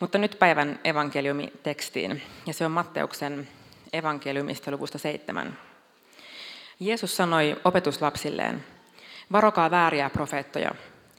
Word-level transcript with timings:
Mutta 0.00 0.18
nyt 0.18 0.36
päivän 0.38 0.80
evankeliumitekstiin, 0.84 2.22
ja 2.46 2.52
se 2.52 2.64
on 2.64 2.70
Matteuksen 2.70 3.48
evankeliumista 3.92 4.70
luvusta 4.70 4.98
seitsemän. 4.98 5.58
Jeesus 6.80 7.16
sanoi 7.16 7.56
opetuslapsilleen, 7.64 8.64
varokaa 9.32 9.70
vääriä 9.70 10.10
profeettoja. 10.10 10.70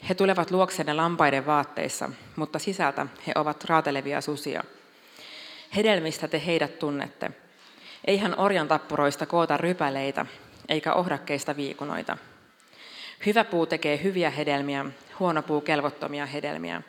He 0.09 0.15
tulevat 0.15 0.51
luoksenne 0.51 0.93
lampaiden 0.93 1.45
vaatteissa, 1.45 2.09
mutta 2.35 2.59
sisältä 2.59 3.07
he 3.27 3.31
ovat 3.35 3.63
raatelevia 3.63 4.21
susia. 4.21 4.63
Hedelmistä 5.75 6.27
te 6.27 6.41
heidät 6.45 6.79
tunnette. 6.79 7.31
Eihän 8.07 8.39
orjan 8.39 8.67
tappuroista 8.67 9.25
koota 9.25 9.57
rypäleitä, 9.57 10.25
eikä 10.69 10.93
ohdakkeista 10.93 11.55
viikunoita. 11.55 12.17
Hyvä 13.25 13.43
puu 13.43 13.65
tekee 13.65 14.03
hyviä 14.03 14.29
hedelmiä, 14.29 14.85
huono 15.19 15.41
puu 15.41 15.61
kelvottomia 15.61 16.25
hedelmiä. 16.25 16.81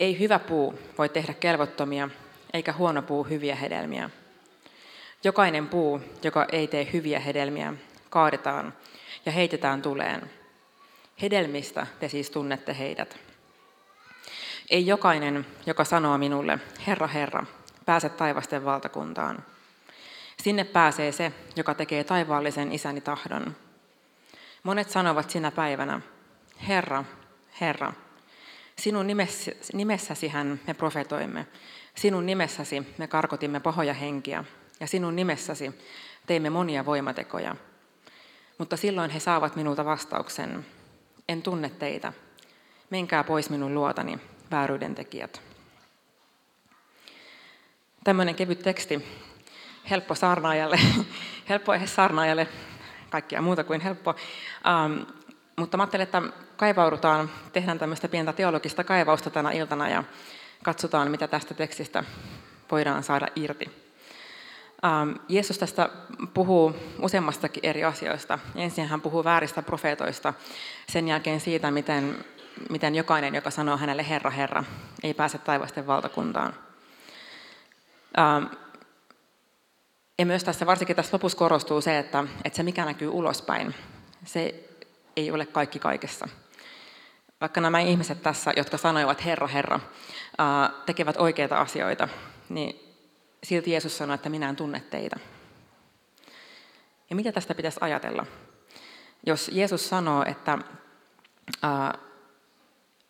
Ei 0.00 0.18
hyvä 0.18 0.38
puu 0.38 0.78
voi 0.98 1.08
tehdä 1.08 1.34
kelvottomia, 1.34 2.08
eikä 2.52 2.72
huono 2.72 3.02
puu 3.02 3.24
hyviä 3.24 3.56
hedelmiä. 3.56 4.10
Jokainen 5.24 5.68
puu, 5.68 6.00
joka 6.22 6.46
ei 6.52 6.68
tee 6.68 6.88
hyviä 6.92 7.20
hedelmiä, 7.20 7.74
kaadetaan 8.10 8.74
ja 9.26 9.32
heitetään 9.32 9.82
tuleen. 9.82 10.30
Hedelmistä 11.22 11.86
te 12.00 12.08
siis 12.08 12.30
tunnette 12.30 12.78
heidät. 12.78 13.18
Ei 14.70 14.86
jokainen, 14.86 15.46
joka 15.66 15.84
sanoo 15.84 16.18
minulle, 16.18 16.58
Herra, 16.86 17.06
Herra, 17.06 17.46
pääse 17.86 18.08
taivasten 18.08 18.64
valtakuntaan. 18.64 19.44
Sinne 20.42 20.64
pääsee 20.64 21.12
se, 21.12 21.32
joka 21.56 21.74
tekee 21.74 22.04
taivaallisen 22.04 22.72
isäni 22.72 23.00
tahdon. 23.00 23.56
Monet 24.62 24.90
sanovat 24.90 25.30
sinä 25.30 25.50
päivänä, 25.50 26.00
Herra, 26.68 27.04
Herra, 27.60 27.92
sinun 28.80 29.06
nimessäsi 29.72 30.28
hän 30.28 30.60
me 30.66 30.74
profetoimme, 30.74 31.46
sinun 31.94 32.26
nimessäsi 32.26 32.94
me 32.98 33.06
karkotimme 33.06 33.60
pahoja 33.60 33.94
henkiä, 33.94 34.44
ja 34.80 34.86
sinun 34.86 35.16
nimessäsi 35.16 35.72
teimme 36.26 36.50
monia 36.50 36.86
voimatekoja. 36.86 37.56
Mutta 38.58 38.76
silloin 38.76 39.10
he 39.10 39.20
saavat 39.20 39.56
minulta 39.56 39.84
vastauksen, 39.84 40.66
en 41.28 41.42
tunne 41.42 41.68
teitä, 41.70 42.12
menkää 42.90 43.24
pois 43.24 43.50
minun 43.50 43.74
luotani, 43.74 44.18
vääryyden 44.50 44.94
tekijät. 44.94 45.42
Tämmöinen 48.04 48.34
kevyt 48.34 48.58
teksti, 48.58 49.06
helppo 49.90 50.14
saarnaajalle, 50.14 50.78
helppo 51.48 51.74
edes 51.74 51.94
saarnaajalle, 51.94 52.48
kaikkia 53.10 53.42
muuta 53.42 53.64
kuin 53.64 53.80
helppo. 53.80 54.14
Ähm, 54.66 55.02
mutta 55.56 55.76
mä 55.76 55.82
ajattelin, 55.82 56.02
että 56.02 56.22
kaivaudutaan, 56.56 57.30
tehdään 57.52 57.78
tämmöistä 57.78 58.08
pientä 58.08 58.32
teologista 58.32 58.84
kaivausta 58.84 59.30
tänä 59.30 59.50
iltana 59.50 59.88
ja 59.88 60.04
katsotaan, 60.64 61.10
mitä 61.10 61.28
tästä 61.28 61.54
tekstistä 61.54 62.04
voidaan 62.70 63.02
saada 63.02 63.26
irti. 63.36 63.86
Ähm, 64.84 65.10
Jeesus 65.28 65.58
tästä 65.58 65.88
puhuu 66.34 66.74
useammastakin 66.98 67.66
eri 67.66 67.84
asioista. 67.84 68.38
Ensin 68.54 68.88
hän 68.88 69.00
puhuu 69.00 69.24
vääristä 69.24 69.62
profeetoista, 69.62 70.34
sen 70.88 71.08
jälkeen 71.08 71.40
siitä, 71.40 71.70
miten, 71.70 72.24
miten 72.70 72.94
jokainen, 72.94 73.34
joka 73.34 73.50
sanoo 73.50 73.76
hänelle 73.76 74.08
Herra, 74.08 74.30
Herra, 74.30 74.64
ei 75.02 75.14
pääse 75.14 75.38
taivasten 75.38 75.86
valtakuntaan. 75.86 76.54
Ähm, 78.18 78.44
ja 80.18 80.26
myös 80.26 80.44
tässä, 80.44 80.66
varsinkin 80.66 80.96
tässä 80.96 81.14
lopussa 81.14 81.38
korostuu 81.38 81.80
se, 81.80 81.98
että, 81.98 82.24
että 82.44 82.56
se 82.56 82.62
mikä 82.62 82.84
näkyy 82.84 83.08
ulospäin, 83.08 83.74
se 84.24 84.65
ei 85.16 85.30
ole 85.30 85.46
kaikki 85.46 85.78
kaikessa. 85.78 86.28
Vaikka 87.40 87.60
nämä 87.60 87.80
ihmiset 87.80 88.22
tässä, 88.22 88.52
jotka 88.56 88.76
sanoivat 88.76 89.24
Herra, 89.24 89.46
Herra, 89.46 89.80
tekevät 90.86 91.16
oikeita 91.16 91.60
asioita, 91.60 92.08
niin 92.48 92.80
silti 93.44 93.70
Jeesus 93.70 93.98
sanoi, 93.98 94.14
että 94.14 94.28
minä 94.28 94.48
en 94.48 94.56
tunne 94.56 94.80
teitä. 94.80 95.16
Ja 97.10 97.16
mitä 97.16 97.32
tästä 97.32 97.54
pitäisi 97.54 97.78
ajatella? 97.80 98.26
Jos 99.26 99.50
Jeesus 99.52 99.88
sanoo, 99.88 100.24
että 100.24 100.58
ää, 101.62 101.98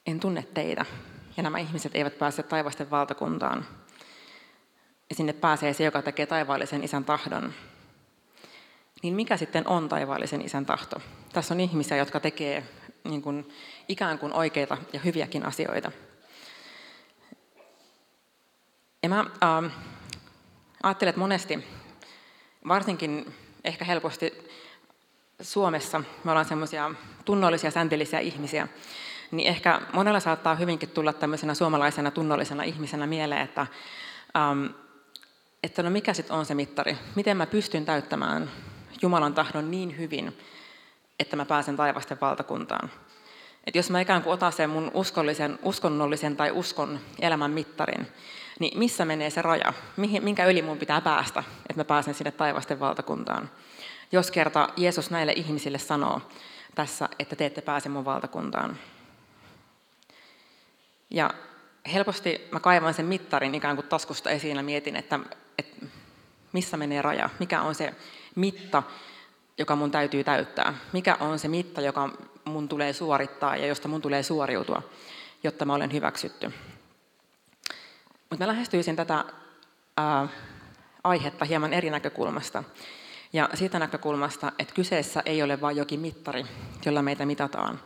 en 0.07 0.21
tunne 0.21 0.43
teitä, 0.55 0.85
ja 1.37 1.43
nämä 1.43 1.59
ihmiset 1.59 1.95
eivät 1.95 2.19
pääse 2.19 2.43
taivasten 2.43 2.91
valtakuntaan, 2.91 3.67
ja 5.11 5.15
sinne 5.17 5.33
pääsee 5.33 5.73
se, 5.73 5.85
joka 5.85 6.03
tekee 6.03 6.27
taivaallisen 6.27 6.85
isän 6.85 7.05
tahdon, 7.05 7.55
niin 9.03 9.15
mikä 9.15 9.37
sitten 9.37 9.69
on 9.69 9.89
taivaallisen 9.89 10.43
isän 10.43 10.67
tahto? 10.67 10.97
Tässä 11.33 11.55
on 11.55 11.61
ihmisiä, 11.61 11.97
jotka 11.97 12.21
tekee 12.21 12.65
niin 13.05 13.23
kuin, 13.23 13.49
ikään 13.89 14.19
kuin 14.19 14.33
oikeita 14.33 14.77
ja 14.93 15.01
hyviäkin 15.01 15.47
asioita. 15.47 15.93
Ja 19.03 19.09
mä, 19.09 19.21
äh, 19.21 19.73
Ajattelen, 20.83 21.11
että 21.11 21.21
monesti, 21.21 21.65
varsinkin 22.69 23.35
ehkä 23.65 23.85
helposti 23.85 24.33
Suomessa, 25.43 26.03
me 26.25 26.31
ollaan 26.31 26.47
semmoisia 26.47 26.91
tunnollisia, 27.25 27.71
säntillisiä 27.71 28.19
ihmisiä, 28.19 28.69
niin 29.31 29.49
ehkä 29.49 29.81
monella 29.93 30.21
saattaa 30.21 30.55
hyvinkin 30.55 30.91
tulla 30.91 31.13
tämmöisenä 31.13 31.55
suomalaisena 31.55 32.11
tunnollisena 32.11 32.63
ihmisenä 32.63 33.07
mieleen, 33.07 33.43
että, 33.43 33.67
ähm, 34.37 34.67
että 35.63 35.83
no 35.83 35.91
mikä 35.91 36.15
sitten 36.15 36.37
on 36.37 36.47
se 36.47 36.55
mittari? 36.55 36.97
Miten 37.15 37.37
mä 37.37 37.47
pystyn 37.47 37.85
täyttämään 37.85 38.51
Jumalan 39.03 39.35
tahdon 39.35 39.71
niin 39.71 39.99
hyvin, 39.99 40.39
että 41.21 41.37
mä 41.37 41.45
pääsen 41.45 41.77
taivasten 41.77 42.19
valtakuntaan? 42.21 42.91
Et 43.67 43.75
jos 43.75 43.91
mä 43.91 44.01
ikään 44.01 44.23
kuin 44.23 44.35
otan 44.35 44.53
sen 44.53 44.71
mun 44.71 44.91
uskollisen, 44.95 45.59
uskonnollisen 45.63 46.37
tai 46.37 46.51
uskon 46.51 47.01
elämän 47.21 47.51
mittarin, 47.51 48.07
niin 48.59 48.79
missä 48.79 49.05
menee 49.05 49.31
se 49.31 49.43
raja? 49.43 49.73
Minkä 50.21 50.47
yli 50.47 50.63
mun 50.63 50.79
pitää 50.79 51.01
päästä, 51.01 51.41
että 51.41 51.81
mä 51.81 51.85
pääsen 51.85 52.15
sinne 52.15 52.31
taivasten 52.31 52.81
valtakuntaan? 52.81 53.51
Jos 54.13 54.31
kerta 54.31 54.69
Jeesus 54.77 55.11
näille 55.11 55.33
ihmisille 55.33 55.79
sanoo 55.79 56.21
tässä, 56.75 57.09
että 57.19 57.37
te 57.37 57.47
ette 57.47 57.61
pääse 57.61 57.89
mun 57.89 58.05
valtakuntaan. 58.05 58.79
Ja 61.11 61.35
helposti 61.93 62.49
mä 62.53 62.61
kaivan 62.61 62.95
sen 62.95 63.07
mittarin 63.07 63.55
ikään 63.55 63.77
kuin 63.77 63.89
taskusta 63.89 64.31
esiin 64.31 64.57
ja 64.57 64.63
mietin, 64.63 64.97
että, 64.97 65.21
että 65.59 65.87
missä 66.53 66.77
menee 66.77 67.03
raja, 67.03 67.31
mikä 67.39 67.63
on 67.63 67.75
se 67.75 67.95
mitta, 68.37 68.83
joka 69.59 69.77
mun 69.77 69.91
täytyy 69.91 70.25
täyttää, 70.25 70.75
mikä 70.93 71.17
on 71.21 71.39
se 71.39 71.49
mitta, 71.49 71.81
joka 71.81 72.11
mun 72.45 72.69
tulee 72.69 72.93
suorittaa 72.93 73.57
ja 73.57 73.67
josta 73.67 73.89
mun 73.89 74.03
tulee 74.03 74.23
suoriutua, 74.23 74.83
jotta 75.43 75.65
mä 75.65 75.75
olen 75.75 75.93
hyväksytty. 75.93 76.53
Mutta 78.31 78.45
mä 78.45 78.47
lähestyisin 78.47 78.97
tätä 78.97 79.25
ää, 79.97 80.29
aihetta 81.05 81.45
hieman 81.45 81.73
eri 81.73 81.91
näkökulmasta. 81.91 82.65
Ja 83.33 83.49
siitä 83.55 83.79
näkökulmasta, 83.79 84.53
että 84.59 84.75
kyseessä 84.75 85.23
ei 85.27 85.43
ole 85.43 85.61
vain 85.61 85.77
jokin 85.77 86.01
mittari, 86.01 86.47
jolla 86.85 87.03
meitä 87.03 87.27
mitataan, 87.27 87.81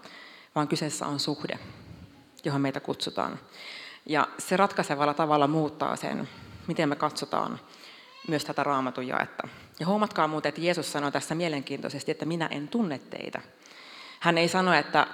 vaan 0.54 0.68
kyseessä 0.68 1.06
on 1.06 1.20
suhde, 1.20 1.58
johon 2.44 2.60
meitä 2.60 2.80
kutsutaan. 2.80 3.38
Ja 4.06 4.28
se 4.38 4.56
ratkaisevalla 4.56 5.14
tavalla 5.14 5.46
muuttaa 5.46 5.96
sen, 5.96 6.28
miten 6.66 6.88
me 6.88 6.96
katsotaan 6.96 7.60
myös 8.28 8.44
tätä 8.44 8.64
raamatun 8.64 9.06
jaetta. 9.06 9.48
Ja 9.80 9.86
huomatkaa 9.86 10.28
muuten, 10.28 10.48
että 10.48 10.60
Jeesus 10.60 10.92
sanoi 10.92 11.12
tässä 11.12 11.34
mielenkiintoisesti, 11.34 12.10
että 12.10 12.26
minä 12.26 12.46
en 12.46 12.68
tunne 12.68 12.98
teitä. 12.98 13.40
Hän 14.20 14.38
ei 14.38 14.48
sano, 14.48 14.74
että 14.74 15.06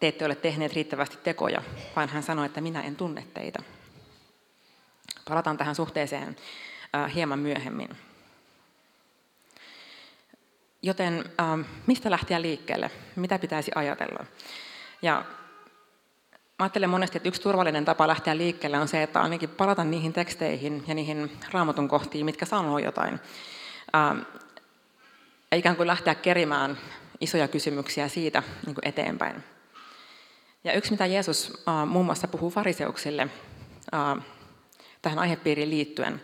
te 0.00 0.08
ette 0.08 0.24
ole 0.24 0.34
tehneet 0.34 0.72
riittävästi 0.72 1.16
tekoja, 1.16 1.62
vaan 1.96 2.08
hän 2.08 2.22
sanoi, 2.22 2.46
että 2.46 2.60
minä 2.60 2.82
en 2.82 2.96
tunne 2.96 3.26
teitä. 3.34 3.62
Palataan 5.28 5.56
tähän 5.56 5.74
suhteeseen 5.74 6.36
hieman 7.14 7.38
myöhemmin. 7.38 7.88
Joten 10.82 11.24
mistä 11.86 12.10
lähteä 12.10 12.42
liikkeelle? 12.42 12.90
Mitä 13.16 13.38
pitäisi 13.38 13.70
ajatella? 13.74 14.26
Ja 15.02 15.24
ajattelen 16.62 16.90
monesti, 16.90 17.16
että 17.16 17.28
yksi 17.28 17.42
turvallinen 17.42 17.84
tapa 17.84 18.08
lähteä 18.08 18.36
liikkeelle 18.36 18.78
on 18.78 18.88
se, 18.88 19.02
että 19.02 19.20
ainakin 19.20 19.48
palata 19.48 19.84
niihin 19.84 20.12
teksteihin 20.12 20.84
ja 20.86 20.94
niihin 20.94 21.36
raamatun 21.52 21.88
kohtiin, 21.88 22.24
mitkä 22.24 22.46
sanoo 22.46 22.78
jotain. 22.78 23.20
Ja 25.50 25.56
ikään 25.56 25.76
kuin 25.76 25.86
lähteä 25.86 26.14
kerimään 26.14 26.78
isoja 27.20 27.48
kysymyksiä 27.48 28.08
siitä 28.08 28.42
niin 28.66 28.74
kuin 28.74 28.88
eteenpäin. 28.88 29.44
Ja 30.64 30.72
yksi, 30.72 30.90
mitä 30.90 31.06
Jeesus 31.06 31.64
muun 31.86 32.04
muassa 32.04 32.28
puhuu 32.28 32.50
fariseuksille, 32.50 33.28
tähän 35.02 35.18
aihepiiriin 35.18 35.70
liittyen, 35.70 36.22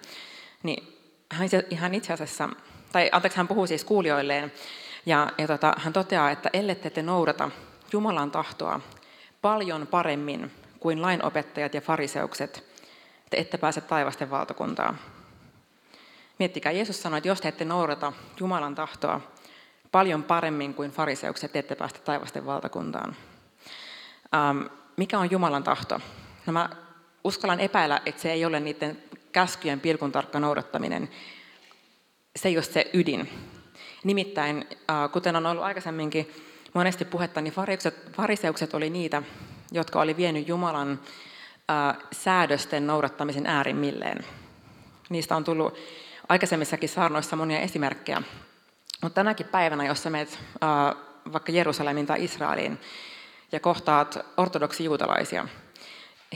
niin 0.62 0.98
hän 1.76 1.94
itse 1.94 2.12
asiassa, 2.12 2.48
tai 2.92 3.08
anteeksi, 3.12 3.36
hän 3.36 3.48
puhuu 3.48 3.66
siis 3.66 3.84
kuulijoilleen, 3.84 4.52
ja, 5.06 5.32
ja 5.38 5.46
tota, 5.46 5.74
hän 5.78 5.92
toteaa, 5.92 6.30
että 6.30 6.50
ellette 6.52 6.90
te 6.90 7.02
noudata 7.02 7.50
Jumalan 7.92 8.30
tahtoa 8.30 8.80
paljon 9.46 9.86
paremmin 9.86 10.50
kuin 10.80 11.02
lainopettajat 11.02 11.74
ja 11.74 11.80
fariseukset, 11.80 12.64
te 13.30 13.36
ette 13.36 13.58
pääse 13.58 13.80
taivasten 13.80 14.30
valtakuntaan. 14.30 14.98
Miettikää, 16.38 16.72
Jeesus 16.72 17.02
sanoi, 17.02 17.18
että 17.18 17.28
jos 17.28 17.40
te 17.40 17.48
ette 17.48 17.64
noudata 17.64 18.12
Jumalan 18.40 18.74
tahtoa 18.74 19.20
paljon 19.92 20.22
paremmin 20.22 20.74
kuin 20.74 20.90
fariseukset, 20.90 21.52
te 21.52 21.58
ette 21.58 21.74
päästä 21.74 21.98
taivasten 21.98 22.46
valtakuntaan. 22.46 23.16
Ähm, 24.34 24.62
mikä 24.96 25.18
on 25.18 25.30
Jumalan 25.30 25.64
tahto? 25.64 26.00
No 26.46 26.52
mä 26.52 26.70
uskallan 27.24 27.60
epäillä, 27.60 28.00
että 28.06 28.22
se 28.22 28.32
ei 28.32 28.44
ole 28.44 28.60
niiden 28.60 29.02
käskyjen 29.32 29.80
pilkun 29.80 30.12
tarkka 30.12 30.40
noudattaminen. 30.40 31.08
Se 32.36 32.48
ei 32.48 32.56
ole 32.56 32.64
se 32.64 32.90
ydin. 32.92 33.28
Nimittäin, 34.04 34.66
kuten 35.12 35.36
on 35.36 35.46
ollut 35.46 35.64
aikaisemminkin 35.64 36.34
monesti 36.76 37.04
puhetta, 37.04 37.40
niin 37.40 37.52
fariseukset, 37.52 38.12
fariseukset 38.12 38.74
oli 38.74 38.90
niitä, 38.90 39.22
jotka 39.72 40.00
oli 40.00 40.16
vienyt 40.16 40.48
Jumalan 40.48 41.00
säädösten 42.12 42.86
noudattamisen 42.86 43.46
äärimmilleen. 43.46 44.24
Niistä 45.08 45.36
on 45.36 45.44
tullut 45.44 45.78
aikaisemmissakin 46.28 46.88
saarnoissa 46.88 47.36
monia 47.36 47.60
esimerkkejä. 47.60 48.22
Mutta 49.02 49.14
tänäkin 49.14 49.46
päivänä, 49.46 49.86
jos 49.86 50.02
sä 50.02 50.10
menet 50.10 50.38
vaikka 51.32 51.52
Jerusalemin 51.52 52.06
tai 52.06 52.24
Israeliin 52.24 52.80
ja 53.52 53.60
kohtaat 53.60 54.18
ortodoksi 54.36 54.84
juutalaisia, 54.84 55.48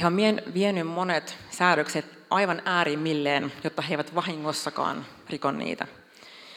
he 0.01 0.07
on 0.07 0.17
vienyt 0.55 0.87
monet 0.87 1.37
säädökset 1.51 2.07
aivan 2.31 2.63
äärimmilleen, 2.65 3.53
jotta 3.65 3.83
he 3.83 3.95
eivät 3.95 4.15
vahingossakaan 4.15 5.07
rikon 5.31 5.59
niitä. 5.59 5.87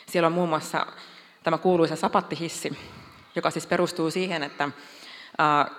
Siellä 0.06 0.27
on 0.27 0.33
muun 0.33 0.50
muassa 0.50 0.85
tämä 1.44 1.57
kuuluisa 1.57 1.95
sapattihissi, 1.95 2.77
joka 3.35 3.51
siis 3.51 3.68
perustuu 3.68 4.12
siihen, 4.12 4.44
että 4.44 4.69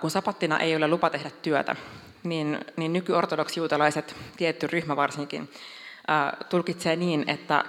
kun 0.01 0.11
sapattina 0.11 0.59
ei 0.59 0.75
ole 0.75 0.87
lupa 0.87 1.09
tehdä 1.09 1.29
työtä, 1.41 1.75
niin, 2.23 2.59
niin 2.77 2.93
nykyortodoksijuutalaiset, 2.93 4.15
tietty 4.37 4.67
ryhmä 4.67 4.95
varsinkin, 4.95 5.51
tulkitsee 6.49 6.95
niin, 6.95 7.23
että 7.27 7.63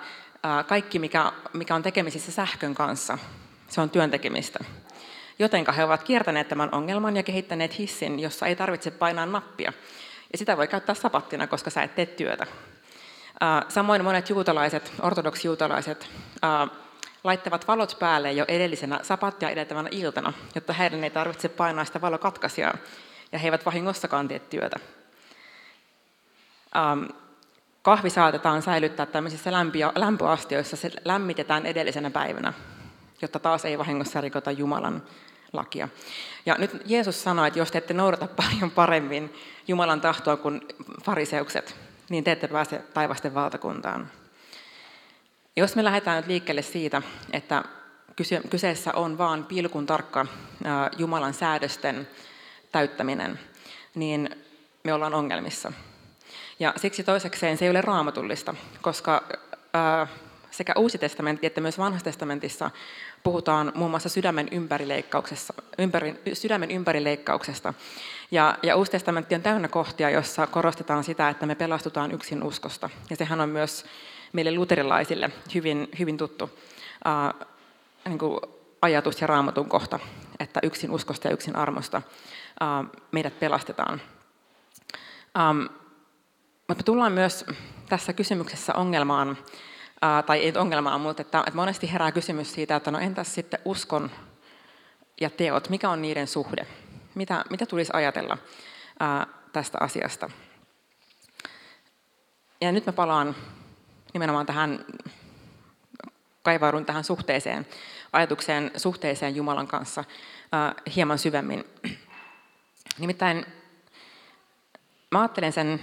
kaikki, 0.66 0.98
mikä, 0.98 1.32
mikä 1.52 1.74
on 1.74 1.82
tekemisissä 1.82 2.32
sähkön 2.32 2.74
kanssa, 2.74 3.18
se 3.68 3.80
on 3.80 3.90
työntekemistä. 3.90 4.58
Jotenka 5.38 5.72
he 5.72 5.84
ovat 5.84 6.02
kiertäneet 6.02 6.48
tämän 6.48 6.74
ongelman 6.74 7.16
ja 7.16 7.22
kehittäneet 7.22 7.78
hissin, 7.78 8.20
jossa 8.20 8.46
ei 8.46 8.56
tarvitse 8.56 8.90
painaa 8.90 9.26
nappia. 9.26 9.72
Ja 10.32 10.38
sitä 10.38 10.56
voi 10.56 10.68
käyttää 10.68 10.94
sapattina, 10.94 11.46
koska 11.46 11.70
sä 11.70 11.82
et 11.82 11.94
tee 11.94 12.06
työtä. 12.06 12.46
Samoin 13.68 14.04
monet 14.04 14.30
juutalaiset, 14.30 14.92
ortodoksijuutalaiset, 15.02 16.08
laittavat 17.26 17.68
valot 17.68 17.96
päälle 17.98 18.32
jo 18.32 18.44
edellisenä 18.48 19.00
sapattia 19.02 19.50
edeltävänä 19.50 19.88
iltana, 19.92 20.32
jotta 20.54 20.72
heidän 20.72 21.04
ei 21.04 21.10
tarvitse 21.10 21.48
painaa 21.48 21.84
sitä 21.84 22.00
valokatkaisijaa, 22.00 22.74
ja 23.32 23.38
he 23.38 23.46
eivät 23.46 23.66
vahingossakaan 23.66 24.28
tee 24.28 24.38
työtä. 24.38 24.76
Kahvi 27.82 28.10
saatetaan 28.10 28.62
säilyttää 28.62 29.06
tämmöisissä 29.06 29.50
lämpöastioissa, 29.94 30.76
se 30.76 30.90
lämmitetään 31.04 31.66
edellisenä 31.66 32.10
päivänä, 32.10 32.52
jotta 33.22 33.38
taas 33.38 33.64
ei 33.64 33.78
vahingossa 33.78 34.20
rikota 34.20 34.50
Jumalan 34.50 35.02
lakia. 35.52 35.88
Ja 36.46 36.54
nyt 36.58 36.82
Jeesus 36.84 37.22
sanoi, 37.22 37.48
että 37.48 37.58
jos 37.58 37.70
te 37.70 37.78
ette 37.78 37.94
noudata 37.94 38.28
paljon 38.42 38.70
paremmin 38.70 39.34
Jumalan 39.68 40.00
tahtoa 40.00 40.36
kuin 40.36 40.60
fariseukset, 41.02 41.76
niin 42.08 42.24
te 42.24 42.32
ette 42.32 42.48
pääse 42.48 42.78
taivasten 42.94 43.34
valtakuntaan. 43.34 44.10
Jos 45.58 45.76
me 45.76 45.84
lähdetään 45.84 46.16
nyt 46.16 46.26
liikkeelle 46.26 46.62
siitä, 46.62 47.02
että 47.32 47.64
kyseessä 48.50 48.92
on 48.92 49.18
vain 49.18 49.44
pilkun 49.44 49.86
tarkka 49.86 50.26
Jumalan 50.98 51.34
säädösten 51.34 52.08
täyttäminen, 52.72 53.38
niin 53.94 54.30
me 54.84 54.92
ollaan 54.92 55.14
ongelmissa. 55.14 55.72
Ja 56.58 56.74
siksi 56.76 57.04
toisekseen 57.04 57.58
se 57.58 57.64
ei 57.64 57.70
ole 57.70 57.80
raamatullista, 57.80 58.54
koska 58.82 59.22
sekä 60.50 60.72
Uusi 60.76 60.98
testamentti 60.98 61.46
että 61.46 61.60
myös 61.60 61.78
Vanhassa 61.78 62.04
testamentissa 62.04 62.70
puhutaan 63.22 63.72
muun 63.74 63.90
muassa 63.90 64.08
sydämen 64.08 64.48
ympärileikkauksesta. 64.50 65.54
Ympäri, 65.78 66.20
sydämen 66.32 66.70
ympärileikkauksesta. 66.70 67.74
Ja, 68.30 68.58
ja 68.62 68.76
Uusi 68.76 68.90
testamentti 68.90 69.34
on 69.34 69.42
täynnä 69.42 69.68
kohtia, 69.68 70.10
jossa 70.10 70.46
korostetaan 70.46 71.04
sitä, 71.04 71.28
että 71.28 71.46
me 71.46 71.54
pelastutaan 71.54 72.12
yksin 72.12 72.42
uskosta. 72.42 72.90
Ja 73.10 73.16
sehän 73.16 73.40
on 73.40 73.48
myös 73.48 73.84
meille 74.32 74.54
luterilaisille 74.54 75.30
hyvin, 75.54 75.88
hyvin 75.98 76.16
tuttu 76.16 76.44
uh, 76.44 77.46
niin 78.04 78.18
kuin 78.18 78.40
ajatus 78.82 79.20
ja 79.20 79.26
raamatun 79.26 79.68
kohta, 79.68 79.98
että 80.40 80.60
yksin 80.62 80.90
uskosta 80.90 81.28
ja 81.28 81.34
yksin 81.34 81.56
armosta 81.56 82.02
uh, 82.60 83.02
meidät 83.12 83.40
pelastetaan. 83.40 84.00
Um, 85.50 85.68
mutta 86.68 86.82
tullaan 86.82 87.12
myös 87.12 87.44
tässä 87.88 88.12
kysymyksessä 88.12 88.74
ongelmaan, 88.74 89.38
tai 90.26 90.38
ei 90.38 90.52
ongelmaan, 90.56 91.00
mutta 91.00 91.22
että, 91.22 91.38
että 91.38 91.54
monesti 91.56 91.92
herää 91.92 92.12
kysymys 92.12 92.52
siitä, 92.54 92.76
että 92.76 92.90
no 92.90 92.98
entäs 92.98 93.34
sitten 93.34 93.60
uskon 93.64 94.10
ja 95.20 95.30
teot, 95.30 95.68
mikä 95.68 95.90
on 95.90 96.02
niiden 96.02 96.26
suhde? 96.26 96.66
Mitä, 97.14 97.44
mitä 97.50 97.66
tulisi 97.66 97.90
ajatella 97.94 98.38
ää, 99.00 99.26
tästä 99.52 99.78
asiasta? 99.80 100.30
Ja 102.60 102.72
nyt 102.72 102.86
mä 102.86 102.92
palaan 102.92 103.36
nimenomaan 104.16 104.46
tähän, 104.46 104.84
kaivaudun 106.42 106.86
tähän 106.86 107.04
suhteeseen, 107.04 107.66
ajatukseen 108.12 108.70
suhteeseen 108.76 109.36
Jumalan 109.36 109.66
kanssa 109.66 110.04
ää, 110.52 110.74
hieman 110.96 111.18
syvemmin. 111.18 111.64
Nimittäin 112.98 113.46
mä 115.10 115.20
ajattelen 115.20 115.52
sen 115.52 115.80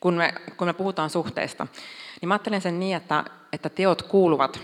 kun 0.00 0.14
me, 0.14 0.34
kun 0.56 0.66
me 0.66 0.72
puhutaan 0.72 1.10
suhteesta, 1.10 1.66
niin 2.20 2.28
mä 2.28 2.34
ajattelen 2.34 2.60
sen 2.60 2.80
niin, 2.80 2.96
että, 2.96 3.24
että 3.52 3.68
teot 3.68 4.02
kuuluvat 4.02 4.60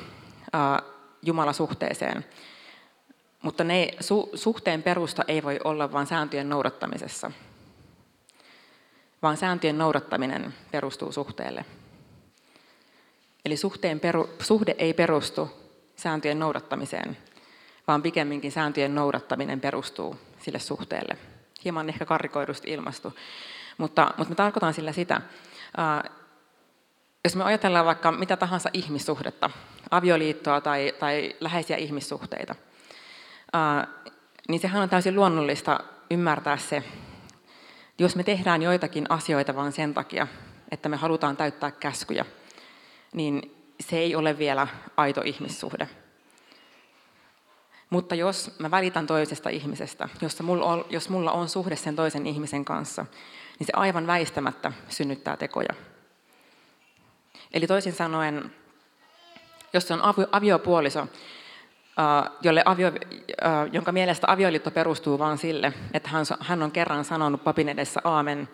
ää, 0.52 0.82
Jumalasuhteeseen, 1.22 2.24
mutta 3.42 3.64
ne, 3.64 3.88
su, 4.00 4.30
suhteen 4.34 4.82
perusta 4.82 5.24
ei 5.28 5.42
voi 5.42 5.60
olla 5.64 5.92
vain 5.92 6.06
sääntöjen 6.06 6.48
noudattamisessa, 6.48 7.30
vaan 9.22 9.36
sääntöjen 9.36 9.78
noudattaminen 9.78 10.54
perustuu 10.70 11.12
suhteelle. 11.12 11.64
Eli 13.48 13.56
suhteen 13.56 14.00
peru, 14.00 14.30
suhde 14.40 14.74
ei 14.78 14.94
perustu 14.94 15.50
sääntöjen 15.96 16.38
noudattamiseen, 16.38 17.16
vaan 17.86 18.02
pikemminkin 18.02 18.52
sääntöjen 18.52 18.94
noudattaminen 18.94 19.60
perustuu 19.60 20.16
sille 20.38 20.58
suhteelle. 20.58 21.16
Hieman 21.64 21.88
ehkä 21.88 22.04
karikoidusti 22.04 22.70
ilmastu. 22.70 23.14
Mutta, 23.78 24.14
mutta 24.16 24.30
mä 24.30 24.34
tarkoitan 24.34 24.74
sillä 24.74 24.92
sitä, 24.92 25.20
jos 27.24 27.36
me 27.36 27.44
ajatellaan 27.44 27.86
vaikka 27.86 28.12
mitä 28.12 28.36
tahansa 28.36 28.70
ihmissuhdetta, 28.72 29.50
avioliittoa 29.90 30.60
tai, 30.60 30.94
tai 30.98 31.36
läheisiä 31.40 31.76
ihmissuhteita, 31.76 32.54
niin 34.48 34.60
sehän 34.60 34.82
on 34.82 34.88
täysin 34.88 35.14
luonnollista 35.14 35.80
ymmärtää 36.10 36.56
se, 36.56 36.82
jos 37.98 38.16
me 38.16 38.24
tehdään 38.24 38.62
joitakin 38.62 39.06
asioita 39.08 39.56
vain 39.56 39.72
sen 39.72 39.94
takia, 39.94 40.26
että 40.70 40.88
me 40.88 40.96
halutaan 40.96 41.36
täyttää 41.36 41.70
käskyjä, 41.70 42.24
niin 43.12 43.54
se 43.80 43.98
ei 43.98 44.16
ole 44.16 44.38
vielä 44.38 44.66
aito 44.96 45.22
ihmissuhde. 45.24 45.88
Mutta 47.90 48.14
jos 48.14 48.54
mä 48.58 48.70
välitän 48.70 49.06
toisesta 49.06 49.48
ihmisestä, 49.48 50.08
jos 50.22 50.42
mulla 50.42 50.64
on, 50.64 50.84
jos 50.90 51.08
mulla 51.08 51.32
on 51.32 51.48
suhde 51.48 51.76
sen 51.76 51.96
toisen 51.96 52.26
ihmisen 52.26 52.64
kanssa, 52.64 53.06
niin 53.58 53.66
se 53.66 53.72
aivan 53.76 54.06
väistämättä 54.06 54.72
synnyttää 54.88 55.36
tekoja. 55.36 55.74
Eli 57.52 57.66
toisin 57.66 57.92
sanoen, 57.92 58.54
jos 59.72 59.88
se 59.88 59.94
on 59.94 60.00
aviopuoliso, 60.32 61.08
jolle 62.42 62.62
avio, 62.64 62.92
jonka 63.72 63.92
mielestä 63.92 64.32
avioliitto 64.32 64.70
perustuu 64.70 65.18
vain 65.18 65.38
sille, 65.38 65.72
että 65.92 66.10
hän 66.40 66.62
on 66.62 66.70
kerran 66.70 67.04
sanonut 67.04 67.44
papin 67.44 67.68
edessä 67.68 68.00
aamen, 68.04 68.48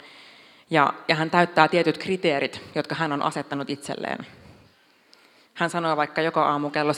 ja, 0.70 0.94
ja 1.08 1.14
hän 1.14 1.30
täyttää 1.30 1.68
tietyt 1.68 1.99
kriteerit, 1.99 2.61
jotka 2.75 2.94
hän 2.94 3.12
on 3.12 3.23
asettanut 3.23 3.70
itselleen. 3.70 4.26
Hän 5.54 5.70
sanoo 5.70 5.96
vaikka 5.96 6.20
joka 6.20 6.49
aamu 6.49 6.70
kello 6.70 6.92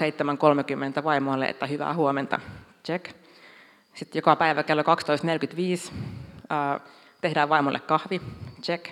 7.30 0.99 1.05
vaimoille, 1.05 1.47
että 1.47 1.67
hyvää 1.67 1.95
huomenta, 1.95 2.41
check. 2.85 3.11
Sitten 3.95 4.19
joka 4.19 4.37
päivä 4.37 4.63
kello 4.63 4.83
12.45 4.83 5.93
tehdään 7.21 7.49
vaimolle 7.49 7.81
kahvi, 7.81 8.21
check. 8.63 8.87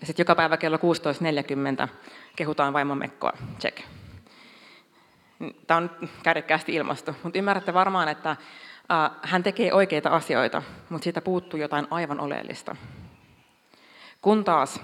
Ja 0.00 0.06
sitten 0.06 0.22
joka 0.22 0.34
päivä 0.34 0.56
kello 0.56 0.76
16.40 0.76 1.88
kehutaan 2.36 2.72
vaimon 2.72 2.98
mekkoa, 2.98 3.32
check. 3.60 3.78
Tämä 5.66 5.78
on 5.78 5.90
kärjekkäästi 6.22 6.74
ilmastu, 6.74 7.16
mutta 7.22 7.38
ymmärrätte 7.38 7.74
varmaan, 7.74 8.08
että 8.08 8.36
hän 9.22 9.42
tekee 9.42 9.72
oikeita 9.72 10.10
asioita, 10.10 10.62
mutta 10.88 11.04
siitä 11.04 11.20
puuttuu 11.20 11.60
jotain 11.60 11.86
aivan 11.90 12.20
oleellista. 12.20 12.76
Kun 14.22 14.44
taas, 14.44 14.80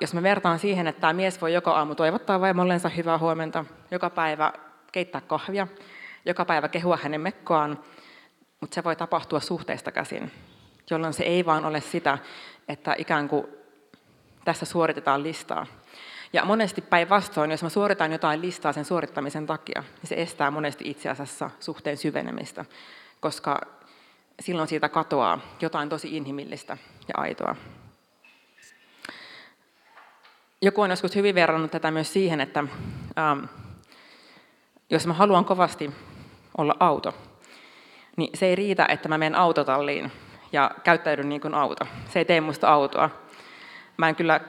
jos 0.00 0.14
me 0.14 0.22
vertaan 0.22 0.58
siihen, 0.58 0.86
että 0.86 1.00
tämä 1.00 1.12
mies 1.12 1.40
voi 1.40 1.52
joka 1.52 1.72
aamu 1.72 1.94
toivottaa 1.94 2.40
vaimollensa 2.40 2.88
hyvää 2.88 3.18
huomenta, 3.18 3.64
joka 3.90 4.10
päivä 4.10 4.52
keittää 4.92 5.20
kahvia, 5.20 5.66
joka 6.24 6.44
päivä 6.44 6.68
kehua 6.68 6.98
hänen 7.02 7.20
mekkoaan, 7.20 7.78
mutta 8.60 8.74
se 8.74 8.84
voi 8.84 8.96
tapahtua 8.96 9.40
suhteesta 9.40 9.92
käsin 9.92 10.30
jolloin 10.90 11.12
se 11.12 11.24
ei 11.24 11.46
vaan 11.46 11.64
ole 11.64 11.80
sitä, 11.80 12.18
että 12.68 12.94
ikään 12.98 13.28
kuin 13.28 13.46
tässä 14.44 14.66
suoritetaan 14.66 15.22
listaa. 15.22 15.66
Ja 16.32 16.44
monesti 16.44 16.82
päinvastoin, 16.82 17.50
jos 17.50 17.62
mä 17.62 17.68
suoritan 17.68 18.12
jotain 18.12 18.42
listaa 18.42 18.72
sen 18.72 18.84
suorittamisen 18.84 19.46
takia, 19.46 19.80
niin 19.80 20.08
se 20.08 20.14
estää 20.14 20.50
monesti 20.50 20.90
itse 20.90 21.08
asiassa 21.08 21.50
suhteen 21.60 21.96
syvenemistä, 21.96 22.64
koska 23.20 23.60
silloin 24.40 24.68
siitä 24.68 24.88
katoaa 24.88 25.40
jotain 25.60 25.88
tosi 25.88 26.16
inhimillistä 26.16 26.78
ja 27.08 27.14
aitoa. 27.16 27.56
Joku 30.64 30.80
on 30.80 30.90
joskus 30.90 31.14
hyvin 31.14 31.34
verrannut 31.34 31.70
tätä 31.70 31.90
myös 31.90 32.12
siihen, 32.12 32.40
että 32.40 32.64
ähm, 33.18 33.44
jos 34.90 35.06
mä 35.06 35.12
haluan 35.12 35.44
kovasti 35.44 35.90
olla 36.58 36.76
auto, 36.80 37.14
niin 38.16 38.30
se 38.38 38.46
ei 38.46 38.54
riitä, 38.54 38.86
että 38.88 39.08
mä 39.08 39.18
menen 39.18 39.34
autotalliin 39.34 40.12
ja 40.52 40.70
käyttäydyn 40.84 41.28
niin 41.28 41.40
kuin 41.40 41.54
auto. 41.54 41.84
Se 42.08 42.18
ei 42.18 42.24
tee 42.24 42.40
musta 42.40 42.68
autoa. 42.68 43.10
Mä 43.96 44.08
en 44.08 44.16
kyllä 44.16 44.40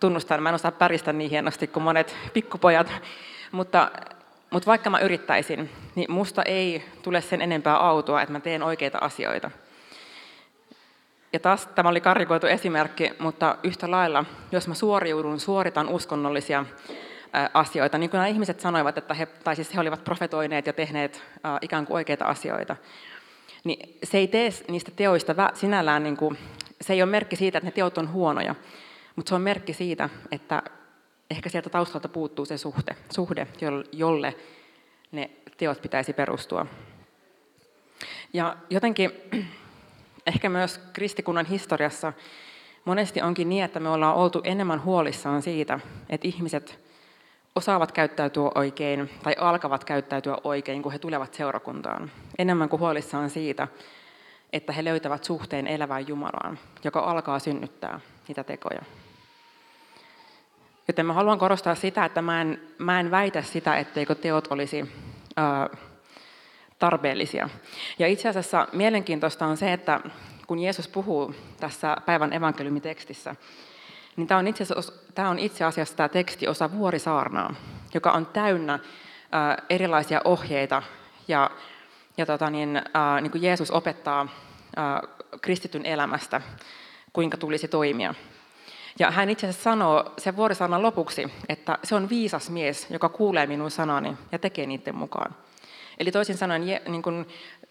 tunnusta, 0.00 0.38
mä 0.38 0.48
en 0.48 0.54
osaa 0.54 0.72
päristä 0.72 1.12
niin 1.12 1.30
hienosti 1.30 1.66
kuin 1.66 1.82
monet 1.82 2.16
pikkupojat, 2.32 2.92
mutta, 3.52 3.90
mutta 4.50 4.66
vaikka 4.66 4.90
mä 4.90 4.98
yrittäisin, 4.98 5.70
niin 5.94 6.12
musta 6.12 6.42
ei 6.42 6.84
tule 7.02 7.20
sen 7.20 7.42
enempää 7.42 7.76
autoa, 7.76 8.22
että 8.22 8.32
mä 8.32 8.40
teen 8.40 8.62
oikeita 8.62 8.98
asioita. 8.98 9.50
Ja 11.32 11.40
taas 11.40 11.66
tämä 11.66 11.88
oli 11.88 12.00
karikoitu 12.00 12.46
esimerkki, 12.46 13.10
mutta 13.18 13.58
yhtä 13.62 13.90
lailla, 13.90 14.24
jos 14.52 14.68
mä 14.68 14.74
suoriudun, 14.74 15.40
suoritan 15.40 15.88
uskonnollisia 15.88 16.64
asioita, 17.54 17.98
niin 17.98 18.10
kuin 18.10 18.18
nämä 18.18 18.26
ihmiset 18.26 18.60
sanoivat, 18.60 18.98
että 18.98 19.14
he, 19.14 19.26
tai 19.26 19.56
siis 19.56 19.74
he 19.74 19.80
olivat 19.80 20.04
profetoineet 20.04 20.66
ja 20.66 20.72
tehneet 20.72 21.22
ikään 21.60 21.86
kuin 21.86 21.94
oikeita 21.94 22.24
asioita, 22.24 22.76
niin 23.64 23.98
se 24.04 24.18
ei 24.18 24.28
tee 24.28 24.50
niistä 24.68 24.90
teoista 24.96 25.34
sinällään, 25.54 26.02
niin 26.02 26.16
kuin, 26.16 26.38
se 26.80 26.92
ei 26.92 27.02
ole 27.02 27.10
merkki 27.10 27.36
siitä, 27.36 27.58
että 27.58 27.66
ne 27.66 27.72
teot 27.72 27.98
on 27.98 28.12
huonoja, 28.12 28.54
mutta 29.16 29.28
se 29.28 29.34
on 29.34 29.42
merkki 29.42 29.72
siitä, 29.72 30.08
että 30.32 30.62
ehkä 31.30 31.48
sieltä 31.48 31.70
taustalta 31.70 32.08
puuttuu 32.08 32.44
se 32.44 32.58
suhde, 32.58 32.96
suhde 33.12 33.46
jolle 33.92 34.34
ne 35.12 35.30
teot 35.56 35.82
pitäisi 35.82 36.12
perustua. 36.12 36.66
Ja 38.32 38.56
jotenkin 38.70 39.12
ehkä 40.26 40.48
myös 40.48 40.80
kristikunnan 40.92 41.46
historiassa 41.46 42.12
monesti 42.84 43.22
onkin 43.22 43.48
niin, 43.48 43.64
että 43.64 43.80
me 43.80 43.88
ollaan 43.88 44.16
oltu 44.16 44.40
enemmän 44.44 44.84
huolissaan 44.84 45.42
siitä, 45.42 45.80
että 46.10 46.28
ihmiset 46.28 46.78
osaavat 47.54 47.92
käyttäytyä 47.92 48.50
oikein 48.54 49.10
tai 49.22 49.34
alkavat 49.38 49.84
käyttäytyä 49.84 50.36
oikein, 50.44 50.82
kun 50.82 50.92
he 50.92 50.98
tulevat 50.98 51.34
seurakuntaan. 51.34 52.10
Enemmän 52.38 52.68
kuin 52.68 52.80
huolissaan 52.80 53.30
siitä, 53.30 53.68
että 54.52 54.72
he 54.72 54.84
löytävät 54.84 55.24
suhteen 55.24 55.66
elävään 55.66 56.08
Jumalaan, 56.08 56.58
joka 56.84 57.00
alkaa 57.00 57.38
synnyttää 57.38 58.00
niitä 58.28 58.44
tekoja. 58.44 58.82
Joten 60.88 61.06
mä 61.06 61.12
haluan 61.12 61.38
korostaa 61.38 61.74
sitä, 61.74 62.04
että 62.04 62.22
mä 62.22 62.40
en, 62.40 62.60
mä 62.78 63.00
en 63.00 63.10
väitä 63.10 63.42
sitä, 63.42 63.76
etteikö 63.76 64.14
teot 64.14 64.52
olisi 64.52 64.92
ää, 65.36 65.68
tarpeellisia. 66.82 67.48
Ja 67.98 68.06
itse 68.06 68.28
asiassa 68.28 68.68
mielenkiintoista 68.72 69.46
on 69.46 69.56
se, 69.56 69.72
että 69.72 70.00
kun 70.46 70.58
Jeesus 70.58 70.88
puhuu 70.88 71.34
tässä 71.60 71.96
päivän 72.06 72.32
evankeliumitekstissä, 72.32 73.34
niin 74.16 74.26
tämä 74.26 74.38
on 74.38 74.48
itse 74.48 74.62
asiassa, 74.64 74.92
tämä, 75.14 75.30
on 75.30 75.38
itse 75.38 75.64
asiassa 75.64 75.96
tämä 75.96 76.08
teksti 76.08 76.48
osa 76.48 76.72
vuorisaarnaa, 76.72 77.54
joka 77.94 78.12
on 78.12 78.26
täynnä 78.26 78.78
ää, 79.32 79.56
erilaisia 79.70 80.20
ohjeita 80.24 80.82
ja, 81.28 81.50
ja 82.16 82.26
tota 82.26 82.50
niin, 82.50 82.82
ää, 82.94 83.20
niin 83.20 83.30
kuin 83.30 83.42
Jeesus 83.42 83.70
opettaa 83.70 84.28
ää, 84.76 85.02
kristityn 85.42 85.86
elämästä, 85.86 86.40
kuinka 87.12 87.36
tulisi 87.36 87.68
toimia. 87.68 88.14
Ja 88.98 89.10
hän 89.10 89.30
itse 89.30 89.46
asiassa 89.46 89.70
sanoo 89.70 90.12
sen 90.18 90.36
vuorisaarnan 90.36 90.82
lopuksi, 90.82 91.32
että 91.48 91.78
se 91.84 91.94
on 91.94 92.08
viisas 92.08 92.50
mies, 92.50 92.90
joka 92.90 93.08
kuulee 93.08 93.46
minun 93.46 93.70
sanani 93.70 94.16
ja 94.32 94.38
tekee 94.38 94.66
niiden 94.66 94.94
mukaan. 94.94 95.34
Eli 95.98 96.12
toisin 96.12 96.36
sanoen 96.36 96.64
niin 96.88 97.02
kuin 97.02 97.26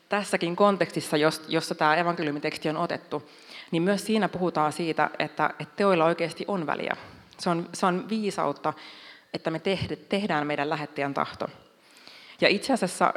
tässäkin 0.10 0.56
kontekstissa, 0.56 1.18
jossa 1.48 1.76
tämä 1.76 1.96
evankeliumiteksti 1.96 2.70
on 2.70 2.78
otettu, 2.78 3.30
niin 3.72 3.84
myös 3.84 4.06
siinä 4.06 4.30
puhutaan 4.30 4.74
siitä, 4.74 5.10
että, 5.20 5.50
teoilla 5.76 6.06
oikeasti 6.06 6.46
on 6.48 6.66
väliä. 6.66 6.98
Se 7.38 7.50
on, 7.50 7.70
se 7.74 7.86
on 7.86 8.10
viisautta, 8.10 8.74
että 9.34 9.52
me 9.52 9.62
tehdään 10.10 10.48
meidän 10.48 10.70
lähettäjän 10.70 11.14
tahto. 11.14 11.48
Ja 12.42 12.48
itse 12.48 12.74
asiassa, 12.74 13.14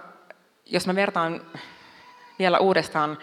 jos 0.66 0.86
mä 0.86 0.94
vertaan 0.94 1.40
vielä 2.38 2.58
uudestaan 2.58 3.18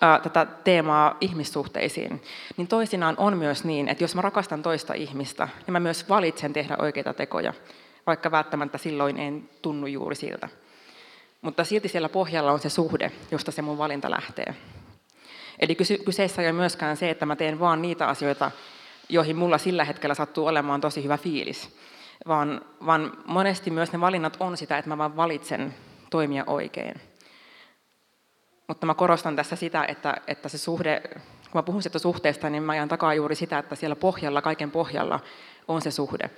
ää, 0.00 0.20
tätä 0.20 0.46
teemaa 0.46 1.16
ihmissuhteisiin, 1.20 2.22
niin 2.56 2.68
toisinaan 2.68 3.14
on 3.18 3.38
myös 3.38 3.64
niin, 3.64 3.88
että 3.88 4.04
jos 4.04 4.14
mä 4.14 4.22
rakastan 4.22 4.62
toista 4.62 4.94
ihmistä, 4.94 5.48
niin 5.66 5.72
mä 5.72 5.80
myös 5.80 6.08
valitsen 6.08 6.52
tehdä 6.52 6.76
oikeita 6.78 7.14
tekoja, 7.14 7.54
vaikka 8.06 8.30
välttämättä 8.30 8.78
silloin 8.78 9.16
en 9.16 9.48
tunnu 9.62 9.86
juuri 9.86 10.16
siltä. 10.16 10.48
Mutta 11.44 11.64
silti 11.64 11.88
siellä 11.88 12.08
pohjalla 12.08 12.52
on 12.52 12.58
se 12.58 12.68
suhde, 12.68 13.12
josta 13.30 13.52
se 13.52 13.62
mun 13.62 13.78
valinta 13.78 14.10
lähtee. 14.10 14.54
Eli 15.58 15.74
kyseessä 16.04 16.42
ei 16.42 16.48
ole 16.48 16.52
myöskään 16.52 16.96
se, 16.96 17.10
että 17.10 17.26
mä 17.26 17.36
teen 17.36 17.60
vaan 17.60 17.82
niitä 17.82 18.06
asioita, 18.06 18.50
joihin 19.08 19.36
mulla 19.36 19.58
sillä 19.58 19.84
hetkellä 19.84 20.14
sattuu 20.14 20.46
olemaan 20.46 20.80
tosi 20.80 21.04
hyvä 21.04 21.18
fiilis, 21.18 21.76
vaan, 22.28 22.60
vaan 22.86 23.12
monesti 23.26 23.70
myös 23.70 23.92
ne 23.92 24.00
valinnat 24.00 24.36
on 24.40 24.56
sitä, 24.56 24.78
että 24.78 24.88
mä 24.88 24.98
vaan 24.98 25.16
valitsen 25.16 25.74
toimia 26.10 26.44
oikein. 26.46 26.94
Mutta 28.68 28.86
mä 28.86 28.94
korostan 28.94 29.36
tässä 29.36 29.56
sitä, 29.56 29.84
että, 29.88 30.16
että 30.26 30.48
se 30.48 30.58
suhde, 30.58 31.02
kun 31.50 31.58
mä 31.58 31.62
puhun 31.62 31.82
siitä 31.82 31.98
suhteesta, 31.98 32.50
niin 32.50 32.62
mä 32.62 32.72
ajan 32.72 32.88
takaa 32.88 33.14
juuri 33.14 33.34
sitä, 33.34 33.58
että 33.58 33.74
siellä 33.74 33.96
pohjalla, 33.96 34.42
kaiken 34.42 34.70
pohjalla 34.70 35.20
on 35.68 35.82
se 35.82 35.90
suhde, 35.90 36.30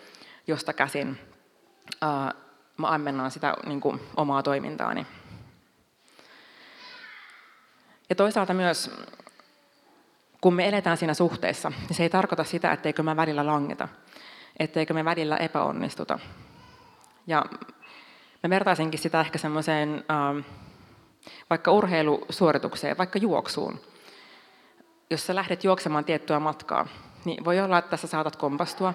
josta 0.47 0.73
käsin 0.73 1.19
mä 2.77 2.89
ammennan 2.89 3.31
sitä 3.31 3.55
niin 3.67 3.81
kuin, 3.81 4.01
omaa 4.17 4.43
toimintaani. 4.43 5.07
Ja 8.09 8.15
toisaalta 8.15 8.55
myös, 8.55 8.91
kun 10.41 10.55
me 10.55 10.69
eletään 10.69 10.97
siinä 10.97 11.15
suhteessa, 11.15 11.69
niin 11.69 11.97
se 11.97 12.03
ei 12.03 12.11
tarkoita 12.11 12.45
sitä, 12.45 12.73
etteikö 12.73 13.03
mä 13.03 13.17
välillä 13.17 13.47
langeta, 13.47 13.89
etteikö 14.59 14.95
me 14.95 15.05
välillä 15.05 15.37
epäonnistuta. 15.37 16.19
Ja 17.27 17.45
mä 18.43 18.51
vertaisinkin 18.51 19.01
sitä 19.01 19.21
ehkä 19.21 19.39
semmoiseen 19.39 20.05
ähm, 20.11 20.39
vaikka 21.51 21.73
urheilusuoritukseen, 21.73 22.99
vaikka 22.99 23.19
juoksuun. 23.19 23.81
Jos 25.11 25.27
sä 25.27 25.35
lähdet 25.35 25.65
juoksemaan 25.65 26.05
tiettyä 26.05 26.41
matkaa, 26.41 26.87
niin 27.25 27.45
voi 27.45 27.61
olla, 27.61 27.79
että 27.79 27.97
sä 27.97 28.07
saatat 28.07 28.37
kompastua. 28.37 28.95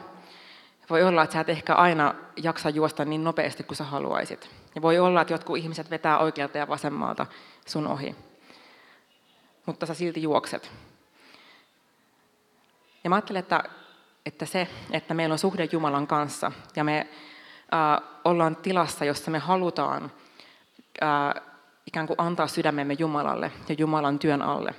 Voi 0.89 1.03
olla, 1.03 1.23
että 1.23 1.33
sä 1.33 1.39
et 1.39 1.49
ehkä 1.49 1.75
aina 1.75 2.15
jaksa 2.43 2.69
juosta 2.69 3.05
niin 3.05 3.23
nopeasti 3.23 3.63
kuin 3.63 3.77
sä 3.77 3.83
haluaisit. 3.83 4.49
Ja 4.75 4.81
voi 4.81 4.99
olla, 4.99 5.21
että 5.21 5.33
jotkut 5.33 5.57
ihmiset 5.57 5.89
vetää 5.89 6.19
oikealta 6.19 6.57
ja 6.57 6.67
vasemmalta 6.67 7.25
sun 7.65 7.87
ohi 7.87 8.15
mutta 9.65 9.85
sä 9.85 9.93
silti 9.93 10.21
juokset. 10.21 10.71
Ja 13.03 13.09
mä 13.09 13.15
ajattelen, 13.15 13.39
että, 13.39 13.63
että 14.25 14.45
se, 14.45 14.67
että 14.91 15.13
meillä 15.13 15.33
on 15.33 15.39
suhde 15.39 15.69
Jumalan 15.71 16.07
kanssa 16.07 16.51
ja 16.75 16.83
me 16.83 17.07
äh, 17.73 18.09
ollaan 18.25 18.55
tilassa, 18.55 19.05
jossa 19.05 19.31
me 19.31 19.39
halutaan 19.39 20.11
äh, 21.03 21.43
ikään 21.85 22.07
kuin 22.07 22.21
antaa 22.21 22.47
sydämemme 22.47 22.93
Jumalalle 22.93 23.51
ja 23.69 23.75
Jumalan 23.77 24.19
työn 24.19 24.41
alle, 24.41 24.75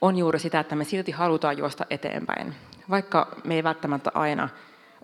on 0.00 0.18
juuri 0.18 0.38
sitä, 0.38 0.60
että 0.60 0.76
me 0.76 0.84
silti 0.84 1.12
halutaan 1.12 1.58
juosta 1.58 1.86
eteenpäin, 1.90 2.54
vaikka 2.90 3.36
me 3.44 3.54
ei 3.54 3.64
välttämättä 3.64 4.10
aina 4.14 4.48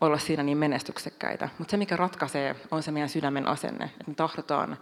olla 0.00 0.18
siinä 0.18 0.42
niin 0.42 0.58
menestyksekkäitä. 0.58 1.48
Mutta 1.58 1.70
se, 1.70 1.76
mikä 1.76 1.96
ratkaisee, 1.96 2.56
on 2.70 2.82
se 2.82 2.90
meidän 2.90 3.08
sydämen 3.08 3.48
asenne, 3.48 3.84
että 3.84 4.04
me 4.10 4.14
tahdotaan 4.14 4.78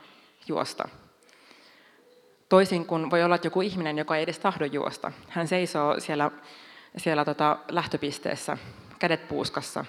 juosta 0.48 0.88
Toisin 2.48 2.86
kuin 2.86 3.10
voi 3.10 3.22
olla, 3.22 3.34
että 3.34 3.46
joku 3.46 3.60
ihminen, 3.60 3.98
joka 3.98 4.16
ei 4.16 4.22
edes 4.22 4.38
tahdo 4.38 4.64
juosta, 4.64 5.12
hän 5.28 5.48
seisoo 5.48 6.00
siellä, 6.00 6.30
siellä 6.96 7.24
tota 7.24 7.58
lähtöpisteessä, 7.68 8.58
kädet 8.98 9.28
puuskassa, 9.28 9.84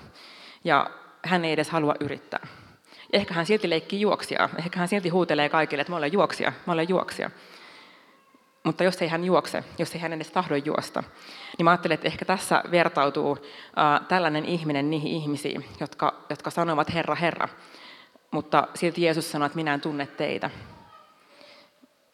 ja 0.63 0.89
hän 1.23 1.45
ei 1.45 1.51
edes 1.51 1.69
halua 1.69 1.93
yrittää. 1.99 2.47
Ehkä 3.13 3.33
hän 3.33 3.45
silti 3.45 3.69
leikkii 3.69 4.01
juoksia, 4.01 4.49
ehkä 4.57 4.79
hän 4.79 4.87
silti 4.87 5.09
huutelee 5.09 5.49
kaikille, 5.49 5.81
että 5.81 5.91
mä 5.91 5.97
olen 5.97 6.13
juoksia, 6.13 6.53
mä 6.65 6.73
olen 6.73 6.89
juoksia. 6.89 7.31
Mutta 8.67 8.83
jos 8.83 9.01
ei 9.01 9.07
hän 9.07 9.23
juokse, 9.23 9.63
jos 9.77 9.95
ei 9.95 10.01
hän 10.01 10.13
edes 10.13 10.31
tahdo 10.31 10.55
juosta, 10.55 11.03
niin 11.57 11.63
mä 11.63 11.69
ajattelen, 11.71 11.95
että 11.95 12.07
ehkä 12.07 12.25
tässä 12.25 12.63
vertautuu 12.71 13.37
tällainen 14.07 14.45
ihminen 14.45 14.89
niihin 14.89 15.11
ihmisiin, 15.11 15.65
jotka, 15.79 16.13
jotka 16.29 16.49
sanovat 16.49 16.93
Herra, 16.93 17.15
Herra. 17.15 17.47
Mutta 18.31 18.67
silti 18.75 19.01
Jeesus 19.01 19.31
sanoo, 19.31 19.45
että 19.45 19.55
minä 19.55 19.73
en 19.73 19.81
tunne 19.81 20.07
teitä. 20.07 20.49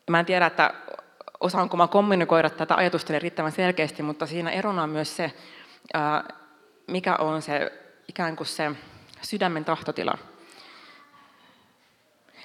Mä 0.10 0.20
en 0.20 0.26
tiedä, 0.26 0.46
että 0.46 0.74
osaanko 1.40 1.78
mä 1.78 1.88
kommunikoida 1.88 2.50
tätä 2.50 2.76
ajatusta 2.76 3.20
riittävän 3.20 3.52
selkeästi, 3.52 4.04
mutta 4.04 4.26
siinä 4.26 4.52
erona 4.52 4.84
on 4.84 4.90
myös 4.90 5.16
se, 5.16 5.34
mikä 6.88 7.16
on 7.16 7.42
se 7.42 7.72
ikään 8.08 8.36
kuin 8.36 8.48
se 8.48 8.72
sydämen 9.22 9.66
tahtotila. 9.66 10.18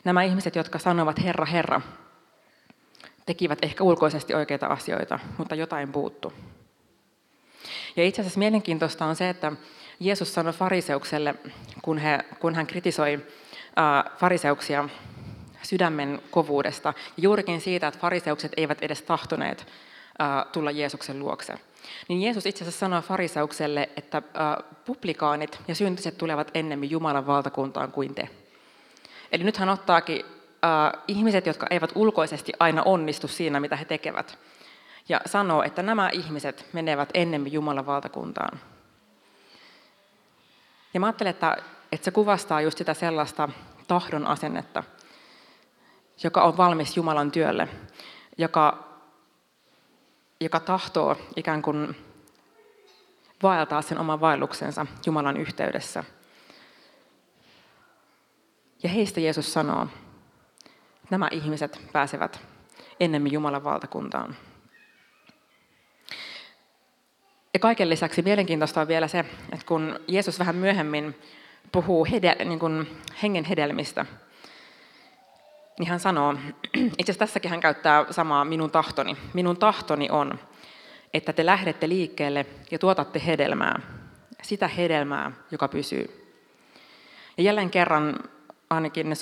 Nämä 0.04 0.22
ihmiset, 0.22 0.56
jotka 0.56 0.78
sanovat 0.78 1.22
Herra, 1.24 1.44
Herra, 1.44 1.80
tekivät 3.28 3.58
ehkä 3.62 3.84
ulkoisesti 3.84 4.34
oikeita 4.34 4.66
asioita, 4.66 5.18
mutta 5.38 5.54
jotain 5.54 5.92
puuttu. 5.92 6.32
Ja 7.96 8.04
itse 8.04 8.22
asiassa 8.22 8.38
mielenkiintoista 8.38 9.04
on 9.04 9.16
se, 9.16 9.28
että 9.28 9.52
Jeesus 10.00 10.34
sanoi 10.34 10.52
fariseukselle, 10.52 11.34
kun, 11.82 11.98
he, 11.98 12.18
kun 12.40 12.54
hän 12.54 12.66
kritisoi 12.66 13.26
fariseuksia 14.16 14.88
sydämen 15.62 16.22
kovuudesta. 16.30 16.88
Ja 17.16 17.22
juurikin 17.22 17.60
siitä, 17.60 17.88
että 17.88 18.00
fariseukset 18.00 18.52
eivät 18.56 18.82
edes 18.82 19.02
tahtoneet 19.02 19.66
tulla 20.52 20.70
Jeesuksen 20.70 21.18
luokse. 21.18 21.54
Niin 22.08 22.22
Jeesus 22.22 22.46
itse 22.46 22.64
asiassa 22.64 22.80
sanoi 22.80 23.02
fariseukselle, 23.02 23.88
että 23.96 24.22
publikaanit 24.84 25.60
ja 25.68 25.74
syntiset 25.74 26.18
tulevat 26.18 26.50
ennemmin 26.54 26.90
Jumalan 26.90 27.26
valtakuntaan 27.26 27.92
kuin 27.92 28.14
te. 28.14 28.28
Eli 29.32 29.44
nyt 29.44 29.56
hän 29.56 29.68
ottaakin 29.68 30.24
ihmiset, 31.08 31.46
jotka 31.46 31.66
eivät 31.70 31.90
ulkoisesti 31.94 32.52
aina 32.60 32.82
onnistu 32.82 33.28
siinä, 33.28 33.60
mitä 33.60 33.76
he 33.76 33.84
tekevät, 33.84 34.38
ja 35.08 35.20
sanoo, 35.26 35.62
että 35.62 35.82
nämä 35.82 36.10
ihmiset 36.12 36.66
menevät 36.72 37.08
ennemmin 37.14 37.52
Jumalan 37.52 37.86
valtakuntaan. 37.86 38.60
Ja 40.94 41.00
mä 41.00 41.06
ajattelen, 41.06 41.30
että, 41.30 41.56
että 41.92 42.04
se 42.04 42.10
kuvastaa 42.10 42.60
just 42.60 42.78
sitä 42.78 42.94
sellaista 42.94 43.48
tahdon 43.88 44.26
asennetta, 44.26 44.82
joka 46.24 46.42
on 46.42 46.56
valmis 46.56 46.96
Jumalan 46.96 47.30
työlle, 47.30 47.68
joka, 48.38 48.88
joka 50.40 50.60
tahtoo 50.60 51.16
ikään 51.36 51.62
kuin 51.62 51.96
vaeltaa 53.42 53.82
sen 53.82 53.98
oman 53.98 54.20
vaelluksensa 54.20 54.86
Jumalan 55.06 55.36
yhteydessä. 55.36 56.04
Ja 58.82 58.88
heistä 58.88 59.20
Jeesus 59.20 59.52
sanoo, 59.52 59.86
nämä 61.10 61.28
ihmiset 61.32 61.80
pääsevät 61.92 62.40
ennemmin 63.00 63.32
Jumalan 63.32 63.64
valtakuntaan. 63.64 64.36
Ja 67.54 67.60
kaiken 67.60 67.90
lisäksi 67.90 68.22
mielenkiintoista 68.22 68.80
on 68.80 68.88
vielä 68.88 69.08
se, 69.08 69.18
että 69.52 69.66
kun 69.66 70.00
Jeesus 70.08 70.38
vähän 70.38 70.56
myöhemmin 70.56 71.14
puhuu 71.72 72.06
hede, 72.10 72.36
niin 72.44 72.58
kuin 72.58 73.00
hengen 73.22 73.44
hedelmistä, 73.44 74.06
niin 75.78 75.88
hän 75.88 76.00
sanoo, 76.00 76.34
itse 76.98 77.12
asiassa 77.12 77.18
tässäkin 77.18 77.50
hän 77.50 77.60
käyttää 77.60 78.06
samaa 78.10 78.44
minun 78.44 78.70
tahtoni. 78.70 79.16
Minun 79.34 79.56
tahtoni 79.56 80.10
on, 80.10 80.38
että 81.14 81.32
te 81.32 81.46
lähdette 81.46 81.88
liikkeelle 81.88 82.46
ja 82.70 82.78
tuotatte 82.78 83.22
hedelmää, 83.26 83.80
sitä 84.42 84.68
hedelmää, 84.68 85.32
joka 85.50 85.68
pysyy. 85.68 86.34
Ja 87.36 87.42
jälleen 87.42 87.70
kerran 87.70 88.18
ainakin 88.70 89.08
ne 89.08 89.14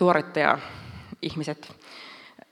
suorittaja-ihmiset 1.22 1.76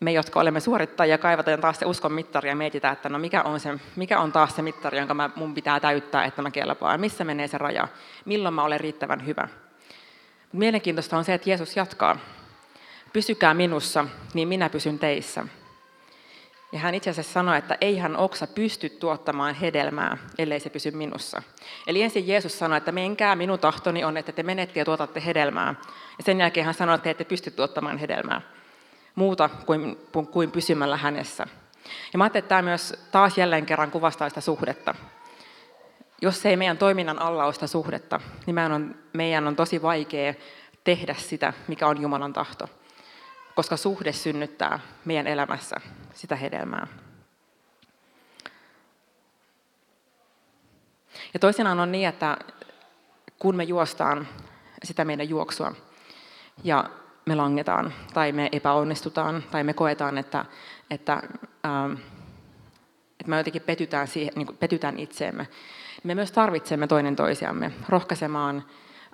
me, 0.01 0.13
jotka 0.13 0.41
olemme 0.41 0.61
suorittajia, 0.61 1.19
kaivataan 1.19 1.61
taas 1.61 1.79
se 1.79 1.87
uskon 1.87 2.13
mittari 2.13 2.49
ja 2.49 2.57
mietitään, 2.57 2.93
että 2.93 3.09
no 3.09 3.19
mikä 3.19 3.43
on, 3.43 3.61
se, 3.61 3.79
mikä 3.97 4.21
on 4.21 4.33
taas 4.33 4.57
se 4.57 4.63
mittari, 4.63 4.99
jonka 4.99 5.15
mä, 5.15 5.31
mun 5.37 5.55
pitää 5.55 5.81
täyttää, 5.81 6.25
että 6.25 6.43
mä 6.43 6.51
kelpaan. 6.51 7.01
Missä 7.01 7.25
menee 7.25 7.49
se 7.49 7.59
raja? 7.59 7.89
Milloin 8.25 8.55
mä 8.55 8.65
olen 8.65 8.81
riittävän 8.81 9.27
hyvä? 9.27 9.49
Mielenkiintoista 10.53 11.17
on 11.17 11.25
se, 11.25 11.35
että 11.35 11.51
Jeesus 11.51 11.77
jatkaa. 11.77 12.17
Pysykää 13.13 13.55
minussa, 13.55 14.07
niin 14.35 14.49
minä 14.49 14.71
pysyn 14.71 14.99
teissä. 14.99 15.47
Ja 16.75 16.81
hän 16.81 16.95
itse 16.95 17.11
asiassa 17.11 17.33
sanoi, 17.33 17.59
että 17.59 17.79
ei 17.81 17.99
hän 17.99 18.17
oksa 18.17 18.47
pysty 18.47 18.89
tuottamaan 18.89 19.55
hedelmää, 19.55 20.17
ellei 20.39 20.61
se 20.61 20.71
pysy 20.71 20.91
minussa. 20.91 21.43
Eli 21.87 22.03
ensin 22.03 22.29
Jeesus 22.29 22.59
sanoi, 22.59 22.79
että 22.79 22.93
menkää, 22.93 23.37
minun 23.37 23.59
tahtoni 23.59 24.05
on, 24.05 24.17
että 24.17 24.33
te 24.33 24.43
menette 24.43 24.81
ja 24.81 24.85
tuotatte 24.85 25.23
hedelmää. 25.27 25.75
Ja 26.19 26.25
sen 26.25 26.41
jälkeen 26.41 26.67
hän 26.67 26.75
sanoi, 26.75 26.95
että 26.95 27.05
te 27.05 27.11
ette 27.11 27.25
pysty 27.25 27.51
tuottamaan 27.51 27.99
hedelmää 27.99 28.41
muuta 29.15 29.51
kuin, 29.67 29.97
kuin 30.31 30.51
pysymällä 30.51 30.97
hänessä. 30.97 31.47
Ja 32.13 32.19
mä 32.19 32.25
ajattelin, 32.25 32.45
että 32.45 32.49
tämä 32.49 32.63
myös 32.63 32.95
taas 33.13 33.39
jälleen 33.39 33.67
kerran 33.67 33.91
kuvastaa 33.91 34.29
sitä 34.29 34.41
suhdetta. 34.41 34.95
Jos 36.23 36.47
ei 36.47 36.57
meidän 36.57 36.79
toiminnan 36.79 37.19
alla 37.19 37.45
ole 37.45 37.53
sitä 37.53 37.67
suhdetta, 37.67 38.21
niin 38.47 38.55
meidän 38.55 38.73
on, 38.73 38.95
meidän 39.13 39.47
on 39.47 39.57
tosi 39.57 39.83
vaikea 39.83 40.35
tehdä 40.85 41.15
sitä, 41.19 41.53
mikä 41.69 41.87
on 41.87 42.03
Jumalan 42.03 42.33
tahto. 42.33 42.69
Koska 43.55 43.77
suhde 43.77 44.13
synnyttää 44.13 44.81
meidän 45.05 45.27
elämässä 45.27 45.77
sitä 46.15 46.37
hedelmää. 46.37 46.87
Ja 51.35 51.41
toisinaan 51.41 51.81
on 51.81 51.93
niin, 51.93 52.09
että 52.09 52.37
kun 53.39 53.57
me 53.57 53.65
juostaan 53.65 54.29
sitä 54.83 55.05
meidän 55.05 55.29
juoksua 55.29 55.73
ja 56.65 56.91
me 57.27 57.35
langetaan 57.35 57.93
tai 58.15 58.33
me 58.33 58.49
epäonnistutaan 58.53 59.45
tai 59.51 59.65
me 59.65 59.75
koetaan, 59.75 60.19
että, 60.19 60.45
että, 60.91 61.13
ähm, 61.67 61.93
että 63.21 63.31
me 63.31 63.37
jotenkin 63.37 63.63
petytään, 63.63 64.09
siihen, 64.09 64.33
niin 64.37 64.57
petytään 64.57 64.99
itseemme. 64.99 65.49
Me 66.05 66.15
myös 66.15 66.33
tarvitsemme 66.33 66.87
toinen 66.87 67.17
toisiamme 67.17 67.73
rohkaisemaan 67.89 68.65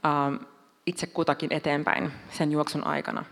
ähm, 0.06 0.44
itse 0.86 1.06
kutakin 1.06 1.52
eteenpäin 1.52 2.12
sen 2.30 2.52
juoksun 2.52 2.86
aikana. 2.86 3.24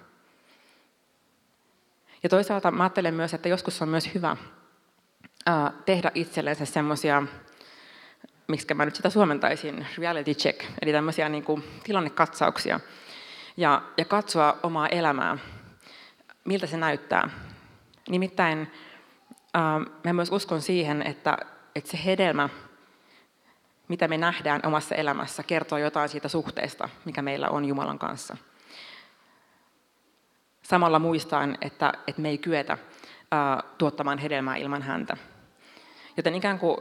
Ja 2.23 2.29
toisaalta 2.29 2.71
mä 2.71 2.83
ajattelen 2.83 3.15
myös, 3.15 3.35
että 3.35 3.49
joskus 3.49 3.83
on 3.83 3.89
myös 3.89 4.15
hyvä 4.15 4.37
äh, 5.49 5.73
tehdä 5.87 6.11
itsellensä 6.15 6.65
semmoisia, 6.65 7.23
miksi 8.49 8.75
mä 8.75 8.85
nyt 8.85 8.97
sitä 8.97 9.11
suomentaisin, 9.11 9.87
reality 9.99 10.35
check, 10.35 10.65
eli 10.83 10.93
tämmöisiä 10.93 11.29
niin 11.29 11.45
kuin 11.45 11.65
tilannekatsauksia, 11.85 12.81
ja, 13.57 13.83
ja 13.97 14.05
katsoa 14.05 14.59
omaa 14.63 14.89
elämää, 14.89 15.39
miltä 16.45 16.67
se 16.67 16.77
näyttää. 16.77 17.31
Nimittäin 18.09 18.73
äh, 19.57 19.93
mä 20.05 20.13
myös 20.13 20.33
uskon 20.33 20.63
siihen, 20.63 21.03
että, 21.03 21.39
että 21.75 21.91
se 21.91 21.99
hedelmä, 22.05 22.49
mitä 23.89 24.09
me 24.09 24.19
nähdään 24.19 24.61
omassa 24.67 24.95
elämässä, 24.95 25.43
kertoo 25.43 25.79
jotain 25.79 26.09
siitä 26.09 26.29
suhteesta, 26.29 26.89
mikä 27.05 27.23
meillä 27.23 27.49
on 27.49 27.65
Jumalan 27.65 27.99
kanssa. 27.99 28.37
Samalla 30.69 30.99
muistaen, 30.99 31.59
että, 31.61 31.93
että 32.07 32.23
me 32.23 32.29
ei 32.29 32.39
kyetä 32.39 32.73
äh, 32.73 32.79
tuottamaan 33.79 34.19
hedelmää 34.19 34.57
ilman 34.57 34.83
häntä. 34.83 35.17
Joten 36.17 36.35
ikään 36.35 36.59
kuin 36.59 36.77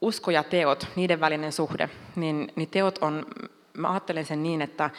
usko 0.00 0.30
ja 0.30 0.42
teot, 0.42 0.86
niiden 0.96 1.20
välinen 1.20 1.52
suhde, 1.52 1.90
niin, 2.16 2.52
niin 2.56 2.70
teot 2.70 2.98
on, 2.98 3.26
mä 3.72 3.90
ajattelen 3.90 4.24
sen 4.24 4.42
niin, 4.42 4.62
että 4.62 4.90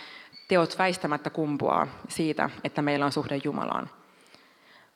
teot 0.47 0.77
väistämättä 0.77 1.29
kumpuaa 1.29 1.87
siitä, 2.07 2.49
että 2.63 2.81
meillä 2.81 3.05
on 3.05 3.11
suhde 3.11 3.41
Jumalaan. 3.43 3.89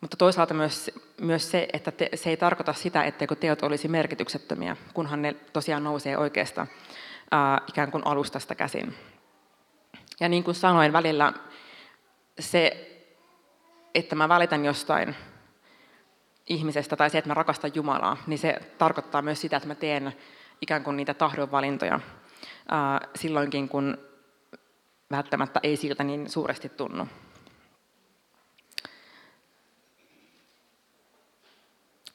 Mutta 0.01 0.17
toisaalta 0.17 0.53
myös, 0.53 0.91
myös 1.21 1.51
se, 1.51 1.67
että 1.73 1.91
te, 1.91 2.09
se 2.15 2.29
ei 2.29 2.37
tarkoita 2.37 2.73
sitä, 2.73 3.03
etteikö 3.03 3.35
teot 3.35 3.63
olisi 3.63 3.87
merkityksettömiä, 3.87 4.77
kunhan 4.93 5.21
ne 5.21 5.33
tosiaan 5.33 5.83
nousee 5.83 6.17
oikeasta 6.17 6.67
ää, 7.31 7.61
ikään 7.69 7.91
kuin 7.91 8.07
alustasta 8.07 8.55
käsin. 8.55 8.95
Ja 10.19 10.29
niin 10.29 10.43
kuin 10.43 10.55
sanoin, 10.55 10.93
välillä 10.93 11.33
se, 12.39 12.85
että 13.95 14.15
mä 14.15 14.29
välitän 14.29 14.65
jostain 14.65 15.15
ihmisestä 16.47 16.95
tai 16.95 17.09
se, 17.09 17.17
että 17.17 17.29
mä 17.29 17.33
rakastan 17.33 17.71
Jumalaa, 17.73 18.17
niin 18.27 18.39
se 18.39 18.59
tarkoittaa 18.77 19.21
myös 19.21 19.41
sitä, 19.41 19.57
että 19.57 19.67
mä 19.67 19.75
teen 19.75 20.13
ikään 20.61 20.83
kuin 20.83 20.97
niitä 20.97 21.13
tahdonvalintoja 21.13 21.99
ää, 22.69 23.07
silloinkin, 23.15 23.69
kun 23.69 23.97
välttämättä 25.11 25.59
ei 25.63 25.77
siltä 25.77 26.03
niin 26.03 26.29
suuresti 26.29 26.69
tunnu. 26.69 27.07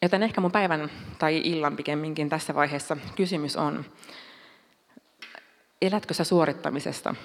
Joten 0.01 0.23
ehkä 0.23 0.41
mun 0.41 0.51
päivän 0.51 0.91
tai 1.19 1.41
illan 1.43 1.75
pikemminkin 1.75 2.29
tässä 2.29 2.55
vaiheessa 2.55 2.97
kysymys 3.15 3.57
on, 3.57 3.85
elätkö 5.81 6.13
sä 6.13 6.23
suorittamisesta 6.23 7.15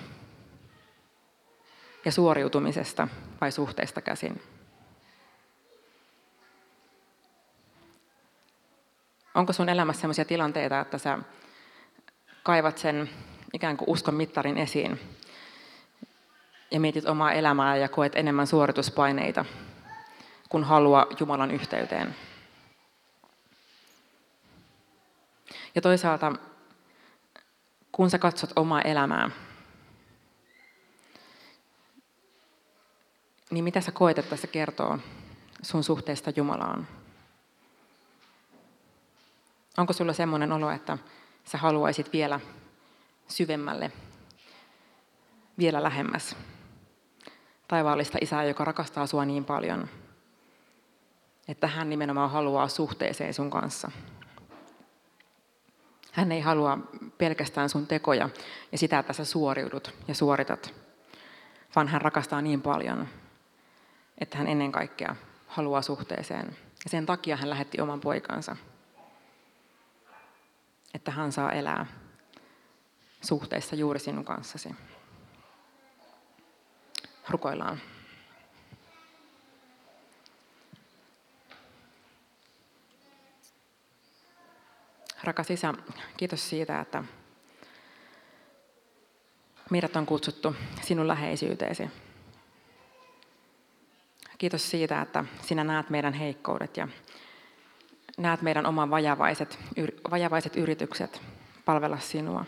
ja 2.05 2.13
suoriutumisesta 2.13 3.09
vai 3.41 3.53
suhteesta 3.53 4.01
käsin? 4.01 4.43
Onko 9.35 9.53
sun 9.53 9.69
elämässä 9.69 10.01
sellaisia 10.01 10.25
tilanteita, 10.25 10.81
että 10.81 10.99
sä 10.99 11.19
kaivat 12.43 12.79
sen 12.79 13.11
ikään 13.53 13.77
kuin 13.77 13.91
uskon 13.91 14.15
mittarin 14.15 14.59
esiin 14.59 15.01
ja 16.71 16.81
mietit 16.81 17.07
omaa 17.07 17.33
elämää 17.33 17.77
ja 17.77 17.89
koet 17.89 18.17
enemmän 18.17 18.47
suorituspaineita 18.47 19.45
kuin 20.49 20.65
halua 20.65 21.07
Jumalan 21.21 21.51
yhteyteen. 21.51 22.15
Ja 25.75 25.81
toisaalta, 25.81 26.33
kun 27.93 28.11
sä 28.11 28.19
katsot 28.19 28.51
omaa 28.57 28.83
elämää, 28.83 29.31
niin 33.51 33.65
mitä 33.65 33.81
sä 33.81 33.93
koet, 33.93 34.19
että 34.19 34.37
se 34.37 34.47
kertoo 34.47 34.99
sun 35.63 35.85
suhteesta 35.85 36.33
Jumalaan? 36.37 36.87
Onko 39.79 39.93
sulla 39.93 40.13
semmoinen 40.13 40.53
olo, 40.53 40.71
että 40.71 40.99
sä 41.45 41.59
haluaisit 41.59 42.13
vielä 42.13 42.41
syvemmälle, 43.29 43.93
vielä 45.59 45.83
lähemmäs 45.83 46.37
taivaallista 47.69 48.19
isää, 48.21 48.45
joka 48.45 48.65
rakastaa 48.65 49.07
sua 49.07 49.25
niin 49.25 49.45
paljon, 49.45 49.89
että 51.49 51.67
hän 51.67 51.91
nimenomaan 51.91 52.31
haluaa 52.31 52.69
suhteeseen 52.69 53.35
sun 53.35 53.51
kanssa. 53.51 53.91
Hän 56.13 56.33
ei 56.33 56.41
halua 56.41 56.79
pelkästään 57.19 57.69
sun 57.69 57.87
tekoja 57.87 58.31
ja 58.73 58.79
sitä, 58.79 58.99
että 58.99 59.13
sä 59.13 59.25
suoriudut 59.25 59.95
ja 60.09 60.15
suoritat, 60.15 60.75
vaan 61.77 61.89
hän 61.89 62.01
rakastaa 62.01 62.43
niin 62.43 62.63
paljon, 62.63 63.09
että 64.21 64.39
hän 64.39 64.47
ennen 64.47 64.73
kaikkea 64.73 65.17
haluaa 65.47 65.83
suhteeseen. 65.83 66.57
Ja 66.85 66.91
sen 66.91 67.07
takia 67.07 67.37
hän 67.37 67.51
lähetti 67.51 67.81
oman 67.81 68.01
poikansa. 68.01 68.57
että 70.95 71.11
hän 71.11 71.33
saa 71.33 71.53
elää 71.53 71.87
suhteessa 73.21 73.77
juuri 73.77 73.99
sinun 74.01 74.25
kanssasi. 74.25 74.75
Rukoillaan. 77.29 77.81
Rakas 85.23 85.51
Isä, 85.51 85.75
kiitos 86.17 86.51
siitä, 86.51 86.81
että 86.81 87.05
meidät 89.71 89.97
on 89.97 90.07
kutsuttu 90.07 90.57
sinun 90.83 91.09
läheisyyteesi. 91.09 91.91
Kiitos 94.41 94.71
siitä, 94.71 95.03
että 95.03 95.25
sinä 95.43 95.65
näet 95.65 95.91
meidän 95.91 96.13
heikkoudet 96.13 96.77
ja 96.77 96.89
näet 98.19 98.43
meidän 98.43 98.67
oman 98.67 98.91
vajavaiset, 98.91 99.59
vajavaiset 100.11 100.57
yritykset 100.57 101.23
palvella 101.65 101.99
sinua. 101.99 102.45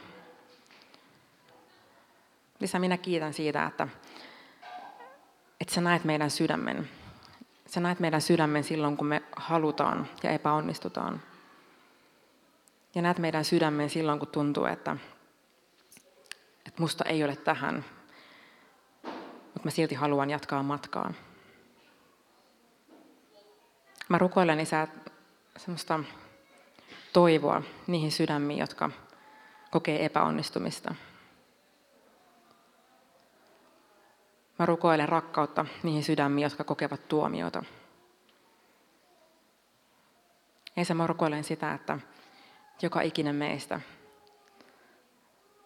Lisä, 2.60 2.78
minä 2.78 2.96
kiitän 2.96 3.34
siitä, 3.34 3.64
että, 3.64 3.88
että 5.60 5.74
sä 5.74 5.80
näet 5.80 6.04
meidän 6.04 6.30
sydämen. 6.30 6.88
Sä 7.66 7.80
näet 7.80 8.00
meidän 8.00 8.22
sydämen 8.22 8.64
silloin, 8.64 8.96
kun 8.96 9.06
me 9.06 9.22
halutaan 9.36 10.08
ja 10.22 10.30
epäonnistutaan. 10.30 11.22
Ja 12.94 13.02
näet 13.02 13.18
meidän 13.18 13.44
sydämen 13.44 13.90
silloin, 13.90 14.18
kun 14.18 14.28
tuntuu, 14.28 14.64
että, 14.64 14.96
että 16.66 16.82
musta 16.82 17.04
ei 17.04 17.24
ole 17.24 17.36
tähän, 17.36 17.84
mutta 19.44 19.64
mä 19.64 19.70
silti 19.70 19.94
haluan 19.94 20.30
jatkaa 20.30 20.62
matkaa. 20.62 21.12
Mä 24.12 24.18
rukoilen 24.18 24.60
Isä 24.60 24.88
semmoista 25.56 26.00
toivoa 27.12 27.62
niihin 27.86 28.12
sydämiin, 28.12 28.58
jotka 28.60 28.90
kokee 29.70 30.04
epäonnistumista. 30.04 30.94
Mä 34.58 34.66
rukoilen 34.66 35.08
rakkautta 35.08 35.66
niihin 35.82 36.04
sydämiin, 36.04 36.42
jotka 36.42 36.64
kokevat 36.64 37.08
tuomiota. 37.08 37.64
Isä, 40.76 40.94
mä 40.94 41.06
rukoilen 41.06 41.44
sitä, 41.44 41.74
että 41.74 41.98
joka 42.82 43.00
ikinen 43.00 43.34
meistä 43.34 43.80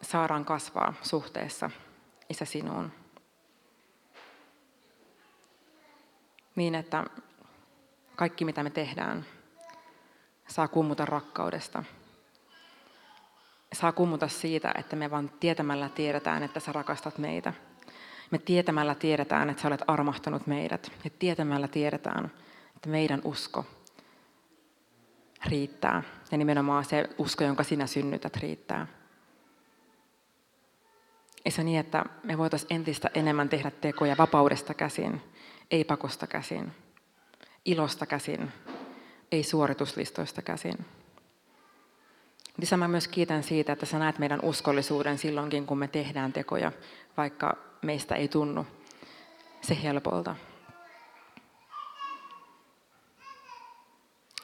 saadaan 0.03 0.45
kasvaa 0.45 0.95
suhteessa 1.03 1.71
Isä 2.31 2.45
sinuun. 2.45 2.93
Niin, 6.57 6.75
että 6.75 7.05
kaikki 8.17 8.45
mitä 8.45 8.63
me 8.63 8.71
tehdään 8.71 9.27
saa 10.49 10.69
kummuta 10.69 11.05
rakkaudesta. 11.05 11.85
Saa 13.73 13.93
kummuta 13.93 14.29
siitä, 14.29 14.75
että 14.79 14.97
me 14.97 15.11
vaan 15.11 15.31
tietämällä 15.41 15.89
tiedetään, 15.89 16.43
että 16.43 16.61
sä 16.61 16.73
rakastat 16.73 17.19
meitä. 17.19 17.53
Me 18.31 18.39
tietämällä 18.39 18.95
tiedetään, 18.95 19.51
että 19.51 19.63
sä 19.63 19.69
olet 19.69 19.85
armahtanut 19.87 20.47
meidät. 20.47 20.93
Ja 21.05 21.11
tietämällä 21.19 21.69
tiedetään, 21.69 22.31
että 22.77 22.89
meidän 22.89 23.21
usko 23.25 23.67
riittää. 25.47 26.03
Ja 26.31 26.39
nimenomaan 26.39 26.85
se 26.85 27.09
usko, 27.19 27.45
jonka 27.45 27.63
sinä 27.63 27.87
synnytät, 27.87 28.37
riittää. 28.37 28.87
Ei 31.45 31.53
se 31.53 31.65
niin, 31.65 31.81
että 31.81 32.05
me 32.23 32.39
voitaisiin 32.39 32.75
entistä 32.75 33.11
enemmän 33.15 33.49
tehdä 33.49 33.71
tekoja 33.71 34.17
vapaudesta 34.19 34.75
käsin, 34.75 35.23
ei 35.71 35.85
pakosta 35.85 36.27
käsin, 36.27 36.73
ilosta 37.67 38.07
käsin, 38.07 38.53
ei 39.33 39.43
suorituslistoista 39.43 40.43
käsin. 40.43 40.87
Lisä 42.59 42.77
mä 42.77 42.89
myös 42.89 43.09
kiitän 43.09 43.43
siitä, 43.43 43.73
että 43.73 43.87
sä 43.87 43.99
näet 43.99 44.19
meidän 44.19 44.41
uskollisuuden 44.43 45.19
silloinkin, 45.19 45.67
kun 45.67 45.79
me 45.79 45.89
tehdään 45.89 46.33
tekoja, 46.33 46.73
vaikka 47.17 47.57
meistä 47.83 48.15
ei 48.15 48.29
tunnu 48.29 48.67
se 49.61 49.83
helpolta. 49.83 50.37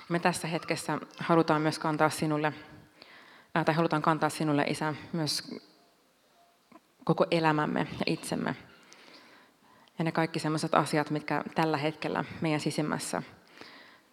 Me 0.09 0.19
tässä 0.19 0.49
hetkessä 0.49 0.99
halutaan 1.19 1.63
myös 1.63 1.79
kantaa 1.79 2.11
sinulle, 2.11 2.53
tai 3.65 3.75
halutaan 3.75 4.03
kantaa 4.03 4.29
sinulle, 4.29 4.63
Isä, 4.63 4.95
myös 5.13 5.61
koko 7.05 7.27
elämämme 7.31 7.81
ja 7.81 8.05
itsemme. 8.07 8.57
Ja 9.99 10.05
ne 10.05 10.13
kaikki 10.13 10.39
sellaiset 10.39 10.75
asiat, 10.75 11.11
mitkä 11.11 11.45
tällä 11.55 11.77
hetkellä 11.77 12.25
meidän 12.41 12.61
sisimmässä 12.61 13.23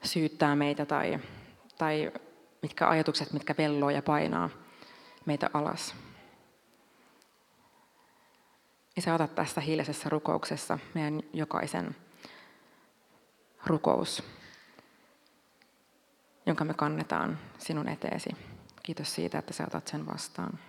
syyttää 0.04 0.56
meitä 0.56 0.86
tai, 0.86 1.20
tai 1.78 2.12
mitkä 2.62 2.90
ajatukset, 2.90 3.34
mitkä 3.34 3.56
velloo 3.58 3.90
ja 3.90 4.02
painaa 4.02 4.50
meitä 5.26 5.50
alas. 5.54 5.96
Isä, 8.98 9.14
ota 9.14 9.28
tästä 9.28 9.62
hiljaisessa 9.62 10.10
rukouksessa 10.10 10.80
meidän 10.94 11.22
jokaisen 11.34 11.96
rukous 13.66 14.24
jonka 16.50 16.66
me 16.66 16.74
kannetaan 16.74 17.40
sinun 17.58 17.90
eteesi. 17.90 18.30
Kiitos 18.84 19.16
siitä, 19.16 19.40
että 19.40 19.54
sä 19.54 19.64
otat 19.68 19.88
sen 19.88 20.06
vastaan. 20.06 20.60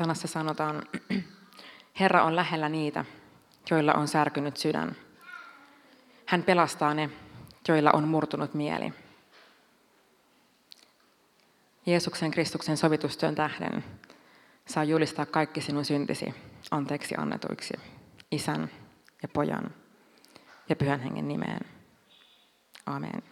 Sanassa 0.00 0.28
sanotaan, 0.28 0.82
Herra 2.00 2.24
on 2.24 2.36
lähellä 2.36 2.68
niitä, 2.68 3.04
joilla 3.70 3.92
on 3.92 4.08
särkynyt 4.08 4.56
sydän. 4.56 4.96
Hän 6.26 6.42
pelastaa 6.42 6.94
ne, 6.94 7.10
joilla 7.68 7.90
on 7.92 8.08
murtunut 8.08 8.54
mieli. 8.54 8.92
Jeesuksen 11.86 12.30
Kristuksen 12.30 12.76
sovitustyön 12.76 13.34
tähden 13.34 13.84
saa 14.66 14.84
julistaa 14.84 15.26
kaikki 15.26 15.60
sinun 15.60 15.84
syntisi 15.84 16.34
anteeksi 16.70 17.14
annetuiksi 17.18 17.74
isän 18.30 18.70
ja 19.22 19.28
pojan 19.28 19.74
ja 20.68 20.76
pyhän 20.76 21.00
hengen 21.00 21.28
nimeen. 21.28 21.60
Amen. 22.86 23.22